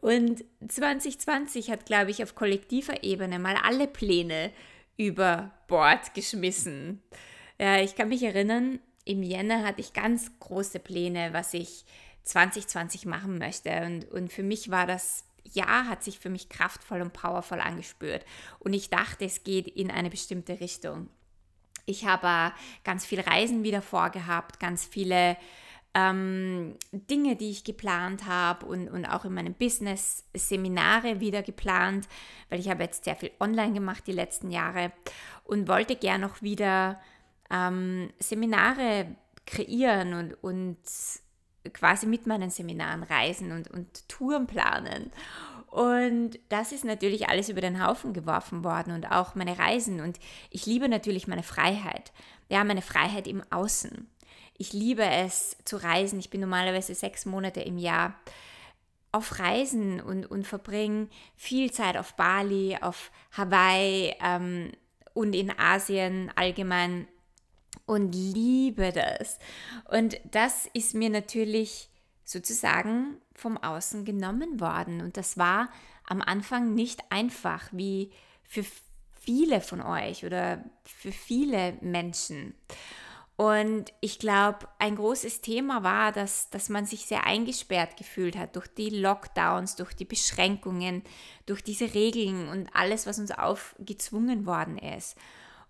Und 0.00 0.44
2020 0.66 1.70
hat, 1.70 1.86
glaube 1.86 2.10
ich, 2.10 2.22
auf 2.22 2.34
kollektiver 2.34 3.02
Ebene 3.02 3.38
mal 3.38 3.56
alle 3.56 3.88
Pläne 3.88 4.52
über 4.96 5.52
Bord 5.66 6.14
geschmissen. 6.14 7.02
Ja, 7.58 7.80
ich 7.80 7.96
kann 7.96 8.08
mich 8.08 8.22
erinnern, 8.22 8.78
im 9.08 9.22
Jänner 9.22 9.64
hatte 9.64 9.80
ich 9.80 9.94
ganz 9.94 10.30
große 10.38 10.78
Pläne, 10.80 11.32
was 11.32 11.54
ich 11.54 11.86
2020 12.24 13.06
machen 13.06 13.38
möchte. 13.38 13.70
Und, 13.86 14.04
und 14.10 14.32
für 14.32 14.42
mich 14.42 14.70
war 14.70 14.86
das 14.86 15.24
Jahr, 15.44 15.88
hat 15.88 16.04
sich 16.04 16.18
für 16.18 16.28
mich 16.28 16.50
kraftvoll 16.50 17.00
und 17.00 17.14
powervoll 17.14 17.60
angespürt. 17.60 18.26
Und 18.58 18.74
ich 18.74 18.90
dachte, 18.90 19.24
es 19.24 19.44
geht 19.44 19.66
in 19.66 19.90
eine 19.90 20.10
bestimmte 20.10 20.60
Richtung. 20.60 21.08
Ich 21.86 22.04
habe 22.04 22.54
ganz 22.84 23.06
viel 23.06 23.20
Reisen 23.20 23.62
wieder 23.62 23.80
vorgehabt, 23.80 24.60
ganz 24.60 24.84
viele 24.84 25.38
ähm, 25.94 26.74
Dinge, 26.92 27.34
die 27.36 27.50
ich 27.50 27.64
geplant 27.64 28.26
habe 28.26 28.66
und, 28.66 28.88
und 28.88 29.06
auch 29.06 29.24
in 29.24 29.32
meinem 29.32 29.54
Business 29.54 30.26
Seminare 30.34 31.20
wieder 31.20 31.42
geplant, 31.42 32.08
weil 32.50 32.60
ich 32.60 32.68
habe 32.68 32.82
jetzt 32.82 33.04
sehr 33.04 33.16
viel 33.16 33.30
online 33.40 33.72
gemacht 33.72 34.06
die 34.06 34.12
letzten 34.12 34.50
Jahre 34.50 34.92
und 35.44 35.66
wollte 35.66 35.96
gern 35.96 36.20
noch 36.20 36.42
wieder 36.42 37.00
ähm, 37.50 38.10
Seminare 38.18 39.06
kreieren 39.46 40.14
und, 40.14 40.34
und 40.42 40.78
quasi 41.72 42.06
mit 42.06 42.26
meinen 42.26 42.50
Seminaren 42.50 43.02
reisen 43.02 43.52
und, 43.52 43.68
und 43.70 44.08
Touren 44.08 44.46
planen. 44.46 45.10
Und 45.70 46.38
das 46.48 46.72
ist 46.72 46.84
natürlich 46.84 47.28
alles 47.28 47.48
über 47.48 47.60
den 47.60 47.84
Haufen 47.84 48.14
geworfen 48.14 48.64
worden 48.64 48.94
und 48.94 49.10
auch 49.10 49.34
meine 49.34 49.58
Reisen. 49.58 50.00
Und 50.00 50.18
ich 50.50 50.64
liebe 50.66 50.88
natürlich 50.88 51.28
meine 51.28 51.42
Freiheit. 51.42 52.12
Ja, 52.48 52.64
meine 52.64 52.82
Freiheit 52.82 53.26
im 53.26 53.42
Außen. 53.50 54.08
Ich 54.56 54.72
liebe 54.72 55.04
es 55.04 55.56
zu 55.64 55.76
reisen. 55.76 56.18
Ich 56.18 56.30
bin 56.30 56.40
normalerweise 56.40 56.94
sechs 56.94 57.26
Monate 57.26 57.60
im 57.60 57.78
Jahr 57.78 58.14
auf 59.12 59.38
Reisen 59.38 60.00
und, 60.00 60.26
und 60.26 60.46
verbringe 60.46 61.08
viel 61.36 61.70
Zeit 61.70 61.96
auf 61.96 62.14
Bali, 62.14 62.76
auf 62.80 63.10
Hawaii 63.32 64.14
ähm, 64.22 64.72
und 65.14 65.34
in 65.34 65.56
Asien 65.58 66.30
allgemein 66.34 67.08
und 67.88 68.12
liebe 68.12 68.92
das. 68.92 69.38
Und 69.90 70.20
das 70.30 70.68
ist 70.74 70.94
mir 70.94 71.08
natürlich 71.08 71.88
sozusagen 72.24 73.16
vom 73.34 73.56
Außen 73.56 74.04
genommen 74.04 74.60
worden. 74.60 75.00
Und 75.00 75.16
das 75.16 75.38
war 75.38 75.70
am 76.06 76.20
Anfang 76.20 76.74
nicht 76.74 77.00
einfach, 77.08 77.68
wie 77.72 78.12
für 78.44 78.64
viele 79.20 79.62
von 79.62 79.80
euch 79.80 80.26
oder 80.26 80.62
für 80.84 81.12
viele 81.12 81.78
Menschen. 81.80 82.54
Und 83.36 83.92
ich 84.00 84.18
glaube, 84.18 84.68
ein 84.78 84.96
großes 84.96 85.40
Thema 85.40 85.82
war, 85.82 86.12
dass, 86.12 86.50
dass 86.50 86.68
man 86.68 86.84
sich 86.84 87.06
sehr 87.06 87.24
eingesperrt 87.24 87.96
gefühlt 87.96 88.36
hat 88.36 88.56
durch 88.56 88.66
die 88.66 88.90
Lockdowns, 88.90 89.76
durch 89.76 89.94
die 89.94 90.04
Beschränkungen, 90.04 91.04
durch 91.46 91.62
diese 91.62 91.94
Regeln 91.94 92.48
und 92.48 92.68
alles, 92.74 93.06
was 93.06 93.18
uns 93.18 93.30
aufgezwungen 93.30 94.44
worden 94.44 94.76
ist. 94.76 95.16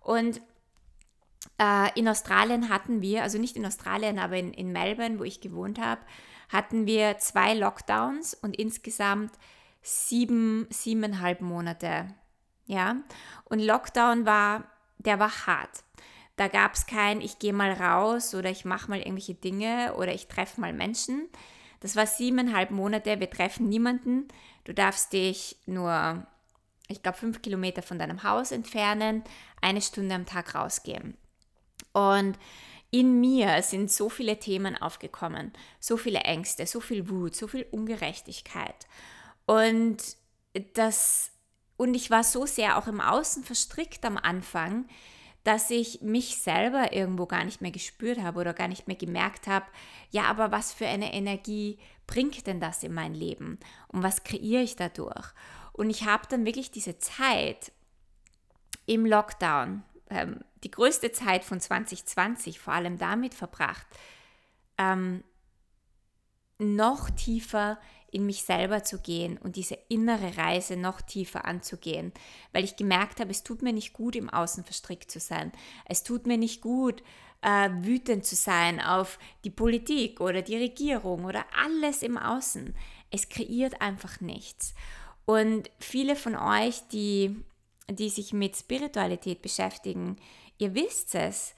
Und 0.01 0.41
in 1.95 2.07
Australien 2.07 2.69
hatten 2.69 3.01
wir, 3.01 3.23
also 3.23 3.37
nicht 3.37 3.55
in 3.55 3.65
Australien, 3.65 4.19
aber 4.19 4.37
in, 4.37 4.53
in 4.53 4.71
Melbourne, 4.71 5.19
wo 5.19 5.23
ich 5.23 5.41
gewohnt 5.41 5.79
habe, 5.79 6.01
hatten 6.49 6.85
wir 6.85 7.17
zwei 7.19 7.53
Lockdowns 7.53 8.33
und 8.33 8.57
insgesamt 8.57 9.31
sieben, 9.81 10.67
siebeneinhalb 10.69 11.41
Monate. 11.41 12.13
Ja, 12.65 12.97
und 13.45 13.59
Lockdown 13.59 14.25
war, 14.25 14.65
der 14.97 15.19
war 15.19 15.47
hart. 15.47 15.83
Da 16.35 16.47
gab 16.47 16.75
es 16.75 16.85
kein, 16.85 17.19
ich 17.21 17.39
gehe 17.39 17.53
mal 17.53 17.73
raus 17.73 18.33
oder 18.33 18.49
ich 18.49 18.63
mache 18.63 18.89
mal 18.89 18.99
irgendwelche 18.99 19.33
Dinge 19.33 19.95
oder 19.95 20.13
ich 20.13 20.27
treffe 20.27 20.61
mal 20.61 20.71
Menschen. 20.71 21.27
Das 21.79 21.95
war 21.95 22.05
siebeneinhalb 22.05 22.71
Monate, 22.71 23.19
wir 23.19 23.29
treffen 23.29 23.69
niemanden. 23.69 24.27
Du 24.63 24.73
darfst 24.73 25.13
dich 25.13 25.57
nur, 25.65 26.25
ich 26.87 27.01
glaube, 27.01 27.17
fünf 27.17 27.41
Kilometer 27.41 27.81
von 27.81 27.99
deinem 27.99 28.23
Haus 28.23 28.51
entfernen, 28.51 29.23
eine 29.61 29.81
Stunde 29.81 30.15
am 30.15 30.25
Tag 30.25 30.55
rausgehen. 30.55 31.17
Und 31.93 32.37
in 32.91 33.19
mir 33.19 33.61
sind 33.61 33.91
so 33.91 34.09
viele 34.09 34.39
Themen 34.39 34.75
aufgekommen, 34.75 35.53
so 35.79 35.97
viele 35.97 36.19
Ängste, 36.21 36.65
so 36.65 36.79
viel 36.79 37.09
Wut, 37.09 37.35
so 37.35 37.47
viel 37.47 37.65
Ungerechtigkeit. 37.71 38.87
Und 39.45 39.97
das 40.73 41.31
und 41.77 41.93
ich 41.93 42.11
war 42.11 42.25
so 42.25 42.45
sehr 42.45 42.77
auch 42.77 42.87
im 42.87 42.99
Außen 42.99 43.45
verstrickt 43.45 44.03
am 44.03 44.17
Anfang, 44.17 44.85
dass 45.45 45.69
ich 45.69 46.01
mich 46.01 46.37
selber 46.37 46.91
irgendwo 46.91 47.25
gar 47.25 47.45
nicht 47.45 47.61
mehr 47.61 47.71
gespürt 47.71 48.19
habe 48.19 48.41
oder 48.41 48.53
gar 48.53 48.67
nicht 48.67 48.87
mehr 48.87 48.97
gemerkt 48.97 49.47
habe, 49.47 49.65
ja, 50.11 50.23
aber 50.23 50.51
was 50.51 50.73
für 50.73 50.85
eine 50.87 51.13
Energie 51.13 51.79
bringt 52.05 52.45
denn 52.47 52.59
das 52.59 52.83
in 52.83 52.93
mein 52.93 53.13
Leben 53.13 53.59
und 53.87 54.03
was 54.03 54.25
kreiere 54.25 54.61
ich 54.61 54.75
dadurch? 54.75 55.27
Und 55.71 55.89
ich 55.89 56.03
habe 56.05 56.27
dann 56.29 56.45
wirklich 56.45 56.71
diese 56.71 56.97
Zeit 56.97 57.71
im 58.85 59.05
Lockdown, 59.05 59.83
ähm, 60.09 60.43
die 60.63 60.71
größte 60.71 61.11
Zeit 61.11 61.43
von 61.43 61.59
2020 61.59 62.59
vor 62.59 62.73
allem 62.73 62.97
damit 62.97 63.33
verbracht, 63.33 63.87
ähm, 64.77 65.23
noch 66.57 67.09
tiefer 67.09 67.79
in 68.11 68.25
mich 68.25 68.43
selber 68.43 68.83
zu 68.83 68.99
gehen 68.99 69.37
und 69.37 69.55
diese 69.55 69.77
innere 69.87 70.35
Reise 70.37 70.75
noch 70.75 71.01
tiefer 71.01 71.45
anzugehen, 71.45 72.11
weil 72.51 72.63
ich 72.63 72.75
gemerkt 72.75 73.19
habe, 73.19 73.31
es 73.31 73.43
tut 73.43 73.61
mir 73.61 73.71
nicht 73.71 73.93
gut, 73.93 74.15
im 74.15 74.29
Außen 74.29 74.63
verstrickt 74.63 75.11
zu 75.11 75.19
sein. 75.19 75.51
Es 75.85 76.03
tut 76.03 76.25
mir 76.25 76.37
nicht 76.37 76.61
gut, 76.61 77.03
äh, 77.41 77.69
wütend 77.81 78.25
zu 78.25 78.35
sein 78.35 78.81
auf 78.81 79.19
die 79.43 79.51
Politik 79.51 80.21
oder 80.21 80.41
die 80.41 80.57
Regierung 80.57 81.25
oder 81.25 81.45
alles 81.55 82.01
im 82.01 82.17
Außen. 82.17 82.75
Es 83.11 83.29
kreiert 83.29 83.79
einfach 83.79 84.19
nichts. 84.21 84.73
Und 85.25 85.69
viele 85.79 86.15
von 86.15 86.35
euch, 86.35 86.81
die 86.91 87.43
die 87.91 88.09
sich 88.09 88.33
mit 88.33 88.55
Spiritualität 88.55 89.41
beschäftigen, 89.41 90.17
ihr 90.59 90.75
wisst 90.75 91.15
es, 91.15 91.55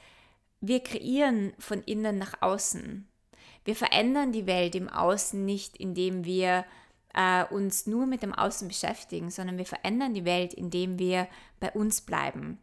wir 0.61 0.81
kreieren 0.81 1.51
von 1.59 1.81
innen 1.83 2.17
nach 2.17 2.41
außen. 2.41 3.07
Wir 3.65 3.75
verändern 3.75 4.31
die 4.31 4.47
Welt 4.47 4.75
im 4.75 4.87
Außen 4.87 5.43
nicht, 5.43 5.75
indem 5.75 6.23
wir 6.23 6.65
äh, 7.13 7.43
uns 7.45 7.85
nur 7.85 8.05
mit 8.05 8.23
dem 8.23 8.33
Außen 8.33 8.67
beschäftigen, 8.67 9.29
sondern 9.29 9.57
wir 9.57 9.65
verändern 9.65 10.13
die 10.13 10.25
Welt, 10.25 10.53
indem 10.53 10.97
wir 10.97 11.27
bei 11.59 11.71
uns 11.71 12.01
bleiben. 12.01 12.59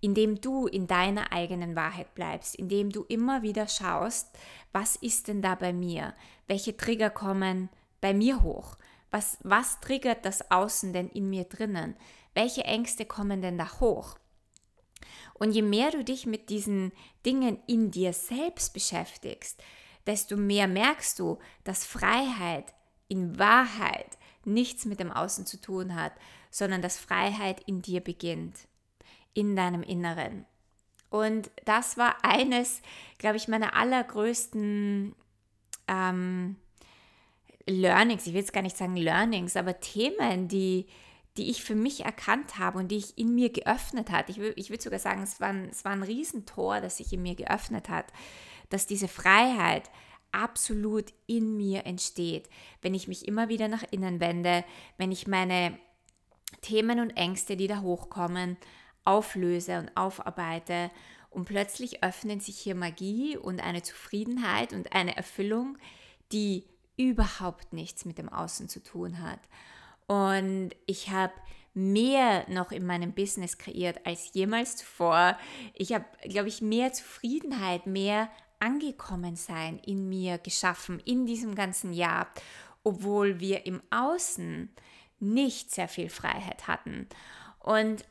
Indem 0.00 0.40
du 0.40 0.66
in 0.66 0.86
deiner 0.86 1.32
eigenen 1.32 1.76
Wahrheit 1.76 2.14
bleibst, 2.14 2.54
indem 2.54 2.90
du 2.90 3.04
immer 3.08 3.42
wieder 3.42 3.68
schaust, 3.68 4.36
was 4.72 4.96
ist 4.96 5.28
denn 5.28 5.42
da 5.42 5.54
bei 5.54 5.72
mir? 5.72 6.14
Welche 6.46 6.76
Trigger 6.76 7.10
kommen 7.10 7.68
bei 8.00 8.14
mir 8.14 8.42
hoch? 8.42 8.76
Was, 9.10 9.38
was 9.42 9.80
triggert 9.80 10.24
das 10.24 10.50
Außen 10.50 10.92
denn 10.92 11.08
in 11.08 11.30
mir 11.30 11.44
drinnen? 11.44 11.96
welche 12.36 12.64
Ängste 12.64 13.06
kommen 13.06 13.40
denn 13.40 13.58
da 13.58 13.80
hoch? 13.80 14.18
Und 15.34 15.52
je 15.52 15.62
mehr 15.62 15.90
du 15.90 16.04
dich 16.04 16.26
mit 16.26 16.48
diesen 16.48 16.92
Dingen 17.24 17.58
in 17.66 17.90
dir 17.90 18.12
selbst 18.12 18.72
beschäftigst, 18.72 19.62
desto 20.06 20.36
mehr 20.36 20.68
merkst 20.68 21.18
du, 21.18 21.38
dass 21.64 21.84
Freiheit 21.84 22.72
in 23.08 23.38
Wahrheit 23.38 24.18
nichts 24.44 24.84
mit 24.84 25.00
dem 25.00 25.12
Außen 25.12 25.46
zu 25.46 25.60
tun 25.60 25.94
hat, 25.94 26.12
sondern 26.50 26.80
dass 26.80 26.98
Freiheit 26.98 27.60
in 27.66 27.82
dir 27.82 28.00
beginnt, 28.00 28.68
in 29.34 29.56
deinem 29.56 29.82
Inneren. 29.82 30.46
Und 31.10 31.50
das 31.64 31.96
war 31.96 32.24
eines, 32.24 32.80
glaube 33.18 33.36
ich, 33.36 33.48
meiner 33.48 33.74
allergrößten 33.74 35.14
ähm, 35.88 36.56
Learnings, 37.66 38.26
ich 38.26 38.32
will 38.32 38.40
jetzt 38.40 38.52
gar 38.52 38.62
nicht 38.62 38.76
sagen 38.76 38.96
Learnings, 38.96 39.56
aber 39.56 39.80
Themen, 39.80 40.48
die, 40.48 40.86
die 41.36 41.50
ich 41.50 41.62
für 41.62 41.74
mich 41.74 42.04
erkannt 42.04 42.58
habe 42.58 42.78
und 42.78 42.88
die 42.88 42.96
ich 42.96 43.18
in 43.18 43.34
mir 43.34 43.50
geöffnet 43.50 44.10
hat. 44.10 44.28
Ich, 44.28 44.38
ich 44.38 44.70
würde 44.70 44.82
sogar 44.82 44.98
sagen, 44.98 45.22
es 45.22 45.40
war, 45.40 45.48
ein, 45.48 45.68
es 45.70 45.84
war 45.84 45.92
ein 45.92 46.02
Riesentor, 46.02 46.80
das 46.80 46.96
sich 46.96 47.12
in 47.12 47.22
mir 47.22 47.34
geöffnet 47.34 47.88
hat, 47.88 48.12
dass 48.70 48.86
diese 48.86 49.08
Freiheit 49.08 49.90
absolut 50.32 51.12
in 51.26 51.56
mir 51.56 51.86
entsteht, 51.86 52.48
wenn 52.82 52.94
ich 52.94 53.08
mich 53.08 53.26
immer 53.26 53.48
wieder 53.48 53.68
nach 53.68 53.84
innen 53.90 54.20
wende, 54.20 54.64
wenn 54.98 55.12
ich 55.12 55.26
meine 55.26 55.78
Themen 56.60 57.00
und 57.00 57.10
Ängste, 57.16 57.56
die 57.56 57.66
da 57.66 57.80
hochkommen, 57.80 58.56
auflöse 59.04 59.78
und 59.78 59.96
aufarbeite 59.96 60.90
und 61.30 61.44
plötzlich 61.44 62.02
öffnen 62.02 62.40
sich 62.40 62.58
hier 62.58 62.74
Magie 62.74 63.36
und 63.36 63.62
eine 63.62 63.82
Zufriedenheit 63.82 64.72
und 64.72 64.92
eine 64.92 65.16
Erfüllung, 65.16 65.78
die 66.32 66.64
überhaupt 66.96 67.72
nichts 67.72 68.04
mit 68.04 68.18
dem 68.18 68.28
Außen 68.28 68.68
zu 68.68 68.82
tun 68.82 69.22
hat. 69.22 69.40
Und 70.06 70.70
ich 70.86 71.10
habe 71.10 71.32
mehr 71.74 72.48
noch 72.48 72.72
in 72.72 72.86
meinem 72.86 73.12
Business 73.12 73.58
kreiert 73.58 74.06
als 74.06 74.32
jemals 74.32 74.76
zuvor. 74.76 75.36
Ich 75.74 75.92
habe, 75.92 76.06
glaube 76.22 76.48
ich, 76.48 76.62
mehr 76.62 76.92
Zufriedenheit, 76.92 77.86
mehr 77.86 78.30
angekommen 78.58 79.36
sein 79.36 79.78
in 79.80 80.08
mir 80.08 80.38
geschaffen 80.38 81.00
in 81.00 81.26
diesem 81.26 81.54
ganzen 81.54 81.92
Jahr, 81.92 82.28
obwohl 82.82 83.40
wir 83.40 83.66
im 83.66 83.82
Außen 83.90 84.70
nicht 85.18 85.70
sehr 85.70 85.88
viel 85.88 86.08
Freiheit 86.08 86.66
hatten. 86.66 87.08
Und 87.58 88.04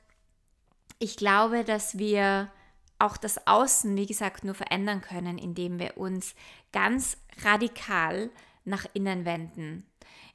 ich 1.00 1.18
glaube, 1.18 1.64
dass 1.64 1.98
wir 1.98 2.52
auch 3.00 3.18
das 3.18 3.48
Außen, 3.48 3.96
wie 3.98 4.06
gesagt, 4.06 4.44
nur 4.44 4.56
verändern 4.56 5.02
können, 5.02 5.38
indem 5.38 5.80
wir 5.80 5.98
uns 5.98 6.36
ganz 6.72 7.18
radikal 7.44 8.30
nach 8.64 8.86
innen 8.94 9.26
wenden, 9.26 9.86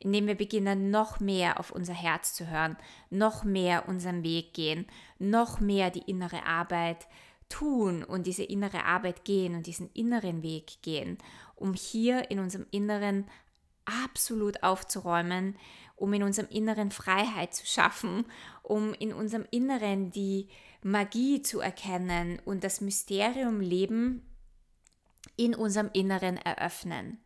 indem 0.00 0.26
wir 0.26 0.34
beginnen, 0.34 0.90
noch 0.90 1.20
mehr 1.20 1.60
auf 1.60 1.70
unser 1.70 1.92
Herz 1.92 2.34
zu 2.34 2.48
hören, 2.50 2.76
noch 3.10 3.44
mehr 3.44 3.88
unseren 3.88 4.22
Weg 4.24 4.54
gehen, 4.54 4.86
noch 5.18 5.60
mehr 5.60 5.90
die 5.90 6.10
innere 6.10 6.44
Arbeit 6.46 7.06
tun 7.48 8.02
und 8.02 8.26
diese 8.26 8.44
innere 8.44 8.84
Arbeit 8.84 9.24
gehen 9.24 9.54
und 9.54 9.66
diesen 9.66 9.90
inneren 9.92 10.42
Weg 10.42 10.82
gehen, 10.82 11.18
um 11.54 11.74
hier 11.74 12.30
in 12.30 12.38
unserem 12.38 12.66
Inneren 12.70 13.26
absolut 13.84 14.62
aufzuräumen, 14.62 15.56
um 15.96 16.12
in 16.14 16.22
unserem 16.22 16.48
Inneren 16.48 16.90
Freiheit 16.90 17.54
zu 17.54 17.66
schaffen, 17.66 18.24
um 18.62 18.94
in 18.94 19.12
unserem 19.12 19.44
Inneren 19.50 20.10
die 20.10 20.48
Magie 20.82 21.42
zu 21.42 21.60
erkennen 21.60 22.40
und 22.44 22.64
das 22.64 22.80
Mysterium 22.80 23.60
Leben 23.60 24.22
in 25.36 25.54
unserem 25.54 25.90
Inneren 25.92 26.38
eröffnen. 26.38 27.18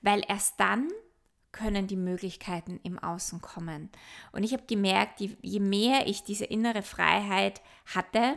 Weil 0.00 0.22
erst 0.28 0.60
dann 0.60 0.88
können 1.54 1.86
die 1.86 1.96
Möglichkeiten 1.96 2.80
im 2.82 2.98
Außen 2.98 3.40
kommen. 3.40 3.88
Und 4.32 4.42
ich 4.42 4.52
habe 4.52 4.64
gemerkt, 4.66 5.20
je 5.20 5.60
mehr 5.60 6.06
ich 6.06 6.24
diese 6.24 6.44
innere 6.44 6.82
Freiheit 6.82 7.62
hatte, 7.86 8.36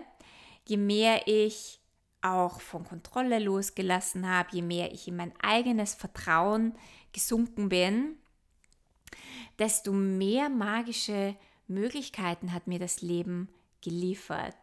je 0.65 0.77
mehr 0.77 1.27
ich 1.27 1.81
auch 2.21 2.61
von 2.61 2.85
Kontrolle 2.85 3.39
losgelassen 3.39 4.29
habe, 4.29 4.49
je 4.53 4.61
mehr 4.61 4.93
ich 4.93 5.07
in 5.07 5.15
mein 5.15 5.33
eigenes 5.41 5.95
Vertrauen 5.95 6.73
gesunken 7.11 7.69
bin, 7.69 8.17
desto 9.59 9.91
mehr 9.91 10.49
magische 10.49 11.35
Möglichkeiten 11.67 12.53
hat 12.53 12.67
mir 12.67 12.79
das 12.79 13.01
Leben 13.01 13.49
geliefert. 13.81 14.55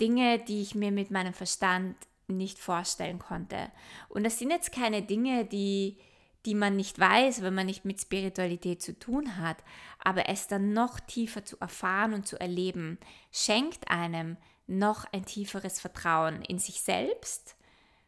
Dinge, 0.00 0.38
die 0.38 0.62
ich 0.62 0.74
mir 0.74 0.92
mit 0.92 1.10
meinem 1.10 1.34
Verstand 1.34 1.96
nicht 2.28 2.58
vorstellen 2.58 3.18
konnte. 3.18 3.70
Und 4.08 4.24
das 4.24 4.38
sind 4.38 4.50
jetzt 4.50 4.72
keine 4.72 5.02
Dinge, 5.02 5.44
die, 5.44 5.98
die 6.46 6.54
man 6.54 6.76
nicht 6.76 6.98
weiß, 6.98 7.42
wenn 7.42 7.54
man 7.54 7.66
nicht 7.66 7.84
mit 7.84 8.00
Spiritualität 8.00 8.80
zu 8.82 8.98
tun 8.98 9.36
hat, 9.36 9.58
aber 9.98 10.28
es 10.28 10.46
dann 10.46 10.72
noch 10.72 10.98
tiefer 11.00 11.44
zu 11.44 11.58
erfahren 11.58 12.14
und 12.14 12.26
zu 12.26 12.40
erleben, 12.40 12.98
schenkt 13.30 13.90
einem 13.90 14.36
noch 14.66 15.04
ein 15.12 15.24
tieferes 15.24 15.80
Vertrauen 15.80 16.42
in 16.42 16.58
sich 16.58 16.80
selbst. 16.80 17.56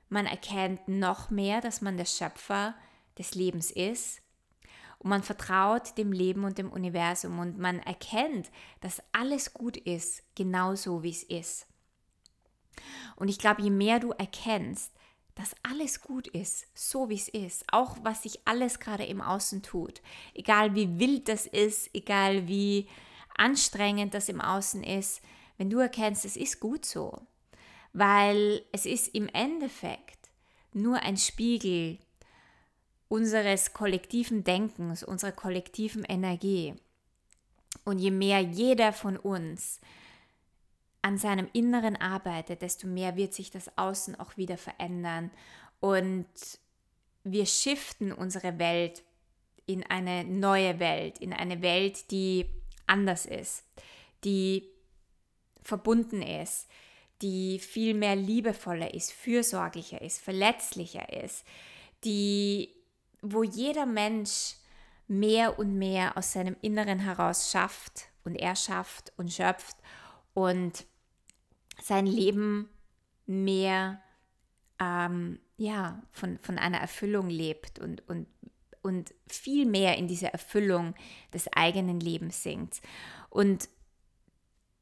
Man 0.08 0.26
erkennt 0.26 0.88
noch 0.88 1.30
mehr, 1.30 1.60
dass 1.60 1.80
man 1.82 1.96
der 1.96 2.06
Schöpfer 2.06 2.74
des 3.18 3.34
Lebens 3.34 3.70
ist. 3.70 4.22
Und 4.98 5.10
man 5.10 5.22
vertraut 5.22 5.98
dem 5.98 6.12
Leben 6.12 6.44
und 6.44 6.58
dem 6.58 6.70
Universum 6.70 7.40
und 7.40 7.58
man 7.58 7.80
erkennt, 7.80 8.50
dass 8.80 9.02
alles 9.10 9.52
gut 9.52 9.76
ist, 9.76 10.22
genauso 10.36 11.02
wie 11.02 11.10
es 11.10 11.24
ist. 11.24 11.66
Und 13.16 13.28
ich 13.28 13.38
glaube, 13.38 13.62
je 13.62 13.70
mehr 13.70 13.98
du 13.98 14.12
erkennst, 14.12 14.92
dass 15.34 15.56
alles 15.62 16.00
gut 16.02 16.26
ist, 16.28 16.66
so 16.74 17.08
wie 17.08 17.14
es 17.14 17.28
ist, 17.28 17.64
auch 17.72 17.96
was 18.02 18.22
sich 18.22 18.40
alles 18.44 18.80
gerade 18.80 19.04
im 19.04 19.20
Außen 19.20 19.62
tut, 19.62 20.02
egal 20.34 20.74
wie 20.74 20.98
wild 20.98 21.28
das 21.28 21.46
ist, 21.46 21.90
egal 21.94 22.48
wie 22.48 22.88
anstrengend 23.36 24.14
das 24.14 24.28
im 24.28 24.40
Außen 24.40 24.82
ist, 24.84 25.22
wenn 25.56 25.70
du 25.70 25.78
erkennst, 25.78 26.24
es 26.24 26.36
ist 26.36 26.60
gut 26.60 26.84
so, 26.84 27.22
weil 27.92 28.64
es 28.72 28.86
ist 28.86 29.14
im 29.14 29.28
Endeffekt 29.28 30.30
nur 30.72 30.96
ein 31.00 31.16
Spiegel 31.16 31.98
unseres 33.08 33.74
kollektiven 33.74 34.42
Denkens, 34.42 35.02
unserer 35.02 35.32
kollektiven 35.32 36.04
Energie. 36.04 36.74
Und 37.84 37.98
je 37.98 38.10
mehr 38.10 38.40
jeder 38.40 38.92
von 38.92 39.16
uns 39.16 39.80
an 41.02 41.18
seinem 41.18 41.48
Inneren 41.52 41.96
arbeitet, 41.96 42.62
desto 42.62 42.86
mehr 42.86 43.16
wird 43.16 43.34
sich 43.34 43.50
das 43.50 43.76
Außen 43.76 44.18
auch 44.18 44.36
wieder 44.36 44.56
verändern. 44.56 45.30
Und 45.80 46.26
wir 47.24 47.46
shiften 47.46 48.12
unsere 48.12 48.58
Welt 48.58 49.02
in 49.66 49.84
eine 49.84 50.24
neue 50.24 50.78
Welt, 50.78 51.18
in 51.18 51.32
eine 51.32 51.62
Welt, 51.62 52.10
die 52.10 52.46
anders 52.86 53.26
ist, 53.26 53.64
die 54.24 54.68
verbunden 55.62 56.22
ist, 56.22 56.68
die 57.20 57.58
viel 57.58 57.94
mehr 57.94 58.16
liebevoller 58.16 58.94
ist, 58.94 59.12
fürsorglicher 59.12 60.00
ist, 60.02 60.20
verletzlicher 60.20 61.12
ist, 61.12 61.44
die, 62.04 62.70
wo 63.22 63.44
jeder 63.44 63.86
Mensch 63.86 64.56
mehr 65.06 65.58
und 65.58 65.78
mehr 65.78 66.16
aus 66.16 66.32
seinem 66.32 66.56
Inneren 66.62 66.98
heraus 66.98 67.50
schafft 67.50 68.06
und 68.24 68.34
erschafft 68.36 69.12
und 69.16 69.32
schöpft 69.32 69.76
und 70.34 70.84
sein 71.80 72.06
Leben 72.06 72.68
mehr 73.26 74.00
ähm, 74.80 75.38
ja, 75.56 76.02
von, 76.10 76.38
von 76.38 76.58
einer 76.58 76.78
Erfüllung 76.78 77.30
lebt 77.30 77.78
und, 77.78 78.06
und, 78.08 78.26
und 78.82 79.14
viel 79.28 79.64
mehr 79.64 79.96
in 79.96 80.08
diese 80.08 80.32
Erfüllung 80.32 80.94
des 81.32 81.48
eigenen 81.52 82.00
Lebens 82.00 82.42
sinkt. 82.42 82.80
Und 83.30 83.68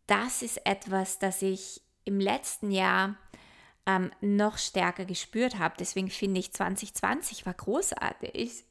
das 0.06 0.42
ist 0.42 0.66
etwas, 0.66 1.18
das 1.18 1.42
ich 1.42 1.82
im 2.04 2.18
letzten 2.18 2.70
Jahr 2.70 3.16
ähm, 3.86 4.10
noch 4.20 4.58
stärker 4.58 5.04
gespürt 5.04 5.58
habe. 5.58 5.74
Deswegen 5.78 6.10
finde 6.10 6.40
ich 6.40 6.52
2020 6.52 7.46
war 7.46 7.54
großartig. 7.54 8.64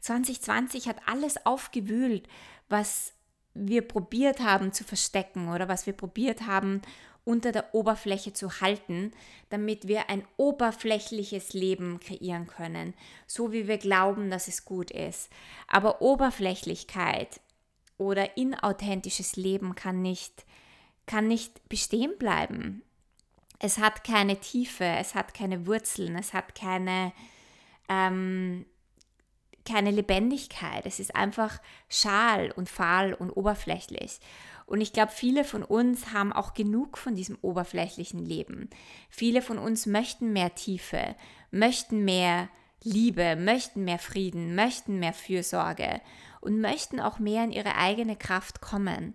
2020 0.00 0.86
hat 0.86 0.96
alles 1.06 1.46
aufgewühlt, 1.46 2.28
was 2.68 3.12
wir 3.54 3.82
probiert 3.82 4.40
haben 4.40 4.72
zu 4.72 4.84
verstecken 4.84 5.48
oder 5.48 5.68
was 5.68 5.86
wir 5.86 5.94
probiert 5.94 6.46
haben 6.46 6.82
unter 7.24 7.52
der 7.52 7.74
Oberfläche 7.74 8.32
zu 8.32 8.60
halten, 8.60 9.12
damit 9.48 9.88
wir 9.88 10.10
ein 10.10 10.24
oberflächliches 10.36 11.54
Leben 11.54 12.00
kreieren 12.00 12.46
können, 12.46 12.94
so 13.26 13.52
wie 13.52 13.66
wir 13.66 13.78
glauben, 13.78 14.30
dass 14.30 14.48
es 14.48 14.64
gut 14.64 14.90
ist. 14.90 15.30
Aber 15.66 16.02
Oberflächlichkeit 16.02 17.40
oder 17.96 18.36
inauthentisches 18.36 19.36
Leben 19.36 19.74
kann 19.74 20.02
nicht 20.02 20.44
kann 21.06 21.28
nicht 21.28 21.68
bestehen 21.68 22.16
bleiben. 22.18 22.82
Es 23.58 23.78
hat 23.78 24.04
keine 24.04 24.40
Tiefe, 24.40 24.84
es 24.84 25.14
hat 25.14 25.34
keine 25.34 25.66
Wurzeln, 25.66 26.16
es 26.16 26.32
hat 26.32 26.54
keine, 26.54 27.12
ähm, 27.88 28.66
keine 29.66 29.90
Lebendigkeit. 29.90 30.84
Es 30.86 31.00
ist 31.00 31.14
einfach 31.14 31.60
schal 31.88 32.50
und 32.52 32.68
fahl 32.68 33.14
und 33.14 33.30
oberflächlich. 33.30 34.18
Und 34.66 34.80
ich 34.80 34.92
glaube, 34.92 35.12
viele 35.12 35.44
von 35.44 35.62
uns 35.62 36.12
haben 36.12 36.32
auch 36.32 36.54
genug 36.54 36.96
von 36.96 37.14
diesem 37.14 37.36
oberflächlichen 37.42 38.24
Leben. 38.24 38.70
Viele 39.10 39.42
von 39.42 39.58
uns 39.58 39.86
möchten 39.86 40.32
mehr 40.32 40.54
Tiefe, 40.54 41.14
möchten 41.50 42.04
mehr 42.04 42.48
Liebe, 42.82 43.36
möchten 43.36 43.84
mehr 43.84 43.98
Frieden, 43.98 44.54
möchten 44.54 44.98
mehr 44.98 45.12
Fürsorge 45.12 46.00
und 46.40 46.60
möchten 46.60 47.00
auch 47.00 47.18
mehr 47.18 47.44
in 47.44 47.52
ihre 47.52 47.76
eigene 47.76 48.16
Kraft 48.16 48.60
kommen. 48.60 49.14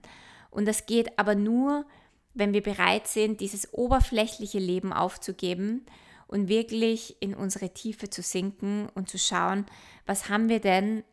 Und 0.49 0.67
das 0.67 0.87
geht 0.87 1.17
aber 1.19 1.35
nur, 1.35 1.85
wenn 2.33 2.53
wir 2.53 2.63
bereit 2.63 3.07
sind, 3.07 3.41
dieses 3.41 3.73
oberflächliche 3.73 4.59
Leben 4.59 4.93
aufzugeben 4.93 5.85
und 6.27 6.47
wirklich 6.47 7.21
in 7.21 7.33
unsere 7.33 7.73
Tiefe 7.73 8.09
zu 8.09 8.21
sinken 8.21 8.89
und 8.93 9.09
zu 9.09 9.17
schauen, 9.17 9.65
was 10.05 10.29
haben 10.29 10.49
wir 10.49 10.59
denn 10.59 11.03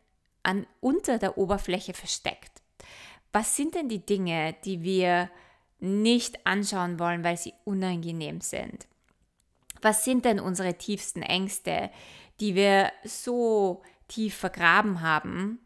an 0.43 0.65
unter 0.79 1.17
der 1.17 1.37
Oberfläche 1.37 1.93
versteckt? 1.93 2.46
Was 3.37 3.55
sind 3.55 3.75
denn 3.75 3.87
die 3.87 4.03
Dinge, 4.03 4.55
die 4.65 4.81
wir 4.81 5.29
nicht 5.79 6.47
anschauen 6.47 6.97
wollen, 6.97 7.23
weil 7.23 7.37
sie 7.37 7.53
unangenehm 7.65 8.41
sind? 8.41 8.87
Was 9.79 10.03
sind 10.03 10.25
denn 10.25 10.39
unsere 10.39 10.73
tiefsten 10.73 11.21
Ängste, 11.21 11.91
die 12.39 12.55
wir 12.55 12.91
so 13.03 13.83
tief 14.07 14.35
vergraben 14.35 15.01
haben, 15.01 15.59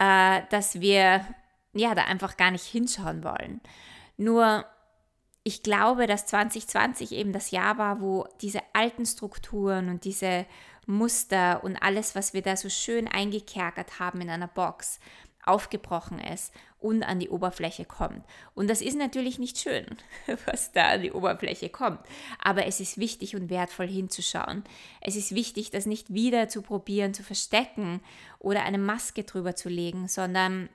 äh, 0.00 0.42
dass 0.50 0.80
wir 0.80 1.24
ja, 1.72 1.94
da 1.94 2.02
einfach 2.06 2.36
gar 2.36 2.50
nicht 2.50 2.64
hinschauen 2.64 3.22
wollen. 3.22 3.60
Nur 4.16 4.64
ich 5.44 5.62
glaube, 5.62 6.08
dass 6.08 6.26
2020 6.26 7.12
eben 7.12 7.32
das 7.32 7.52
Jahr 7.52 7.78
war, 7.78 8.00
wo 8.00 8.26
diese 8.40 8.60
alten 8.72 9.06
Strukturen 9.06 9.88
und 9.88 10.04
diese 10.04 10.46
Muster 10.86 11.62
und 11.62 11.76
alles, 11.76 12.16
was 12.16 12.32
wir 12.32 12.42
da 12.42 12.56
so 12.56 12.68
schön 12.68 13.06
eingekerkert 13.06 14.00
haben 14.00 14.20
in 14.20 14.30
einer 14.30 14.48
Box, 14.48 14.98
aufgebrochen 15.48 16.18
ist 16.18 16.52
und 16.78 17.02
an 17.02 17.18
die 17.18 17.30
Oberfläche 17.30 17.84
kommt. 17.84 18.24
Und 18.54 18.68
das 18.68 18.80
ist 18.80 18.96
natürlich 18.96 19.38
nicht 19.38 19.58
schön, 19.58 19.86
was 20.46 20.72
da 20.72 20.88
an 20.90 21.02
die 21.02 21.12
Oberfläche 21.12 21.68
kommt. 21.68 22.00
Aber 22.42 22.66
es 22.66 22.80
ist 22.80 22.98
wichtig 22.98 23.34
und 23.34 23.50
wertvoll 23.50 23.88
hinzuschauen. 23.88 24.64
Es 25.00 25.16
ist 25.16 25.34
wichtig, 25.34 25.70
das 25.70 25.86
nicht 25.86 26.12
wieder 26.12 26.48
zu 26.48 26.62
probieren, 26.62 27.14
zu 27.14 27.22
verstecken 27.22 28.00
oder 28.38 28.64
eine 28.64 28.78
Maske 28.78 29.24
drüber 29.24 29.56
zu 29.56 29.68
legen, 29.68 30.06
sondern 30.06 30.68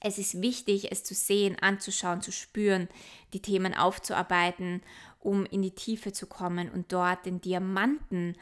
es 0.00 0.18
ist 0.18 0.40
wichtig, 0.40 0.92
es 0.92 1.02
zu 1.02 1.14
sehen, 1.14 1.56
anzuschauen, 1.60 2.22
zu 2.22 2.30
spüren, 2.30 2.88
die 3.32 3.42
Themen 3.42 3.74
aufzuarbeiten, 3.74 4.82
um 5.18 5.44
in 5.44 5.62
die 5.62 5.72
Tiefe 5.72 6.12
zu 6.12 6.26
kommen 6.26 6.70
und 6.70 6.92
dort 6.92 7.26
den 7.26 7.40
Diamanten 7.40 8.36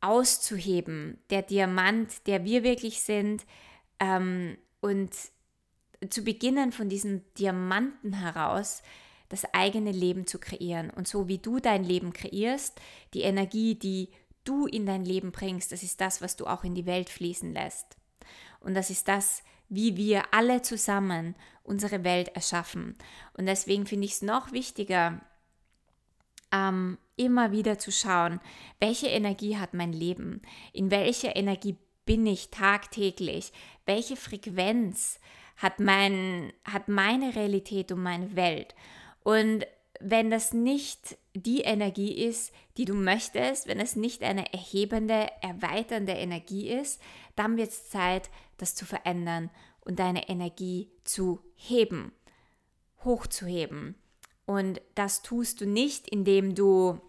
auszuheben. 0.00 1.18
Der 1.30 1.42
Diamant, 1.42 2.26
der 2.26 2.44
wir 2.44 2.62
wirklich 2.62 3.02
sind, 3.02 3.44
ähm, 4.00 4.56
und 4.80 5.14
zu 6.10 6.22
beginnen 6.22 6.72
von 6.72 6.88
diesem 6.88 7.22
Diamanten 7.34 8.14
heraus 8.14 8.82
das 9.28 9.46
eigene 9.54 9.92
Leben 9.92 10.26
zu 10.26 10.38
kreieren. 10.38 10.90
Und 10.90 11.08
so 11.08 11.28
wie 11.28 11.38
du 11.38 11.58
dein 11.58 11.84
Leben 11.84 12.12
kreierst, 12.12 12.80
die 13.14 13.22
Energie, 13.22 13.74
die 13.74 14.10
du 14.44 14.66
in 14.66 14.84
dein 14.84 15.04
Leben 15.04 15.32
bringst, 15.32 15.72
das 15.72 15.82
ist 15.82 16.00
das, 16.00 16.20
was 16.20 16.36
du 16.36 16.46
auch 16.46 16.64
in 16.64 16.74
die 16.74 16.86
Welt 16.86 17.08
fließen 17.08 17.52
lässt. 17.52 17.96
Und 18.60 18.74
das 18.74 18.90
ist 18.90 19.08
das, 19.08 19.42
wie 19.68 19.96
wir 19.96 20.34
alle 20.34 20.60
zusammen 20.62 21.34
unsere 21.62 22.04
Welt 22.04 22.28
erschaffen. 22.34 22.94
Und 23.34 23.46
deswegen 23.46 23.86
finde 23.86 24.04
ich 24.04 24.12
es 24.12 24.22
noch 24.22 24.52
wichtiger, 24.52 25.20
ähm, 26.52 26.98
immer 27.16 27.52
wieder 27.52 27.78
zu 27.78 27.90
schauen, 27.90 28.40
welche 28.80 29.06
Energie 29.06 29.56
hat 29.56 29.72
mein 29.72 29.92
Leben, 29.92 30.42
in 30.72 30.90
welcher 30.90 31.36
Energie 31.36 31.76
bin 32.04 32.26
ich 32.26 32.50
tagtäglich, 32.50 33.52
welche 33.86 34.16
Frequenz 34.16 35.18
hat, 35.56 35.80
mein, 35.80 36.52
hat 36.64 36.88
meine 36.88 37.34
Realität 37.34 37.92
und 37.92 38.02
meine 38.02 38.34
Welt. 38.36 38.74
Und 39.22 39.66
wenn 40.00 40.30
das 40.30 40.52
nicht 40.52 41.16
die 41.34 41.60
Energie 41.60 42.12
ist, 42.12 42.52
die 42.76 42.84
du 42.84 42.94
möchtest, 42.94 43.68
wenn 43.68 43.78
es 43.78 43.96
nicht 43.96 44.22
eine 44.22 44.52
erhebende, 44.52 45.28
erweiternde 45.40 46.12
Energie 46.12 46.68
ist, 46.68 47.00
dann 47.36 47.56
wird 47.56 47.70
es 47.70 47.88
Zeit, 47.88 48.30
das 48.58 48.74
zu 48.74 48.84
verändern 48.84 49.50
und 49.80 49.98
deine 49.98 50.28
Energie 50.28 50.90
zu 51.04 51.40
heben, 51.54 52.12
hochzuheben. 53.04 53.94
Und 54.44 54.80
das 54.94 55.22
tust 55.22 55.60
du 55.60 55.66
nicht, 55.66 56.08
indem 56.08 56.54
du 56.54 57.00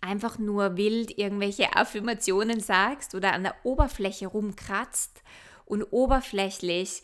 einfach 0.00 0.38
nur 0.38 0.76
wild 0.76 1.16
irgendwelche 1.18 1.76
Affirmationen 1.76 2.60
sagst 2.60 3.14
oder 3.14 3.32
an 3.32 3.42
der 3.42 3.54
Oberfläche 3.64 4.26
rumkratzt 4.26 5.22
und 5.64 5.84
oberflächlich 5.84 7.02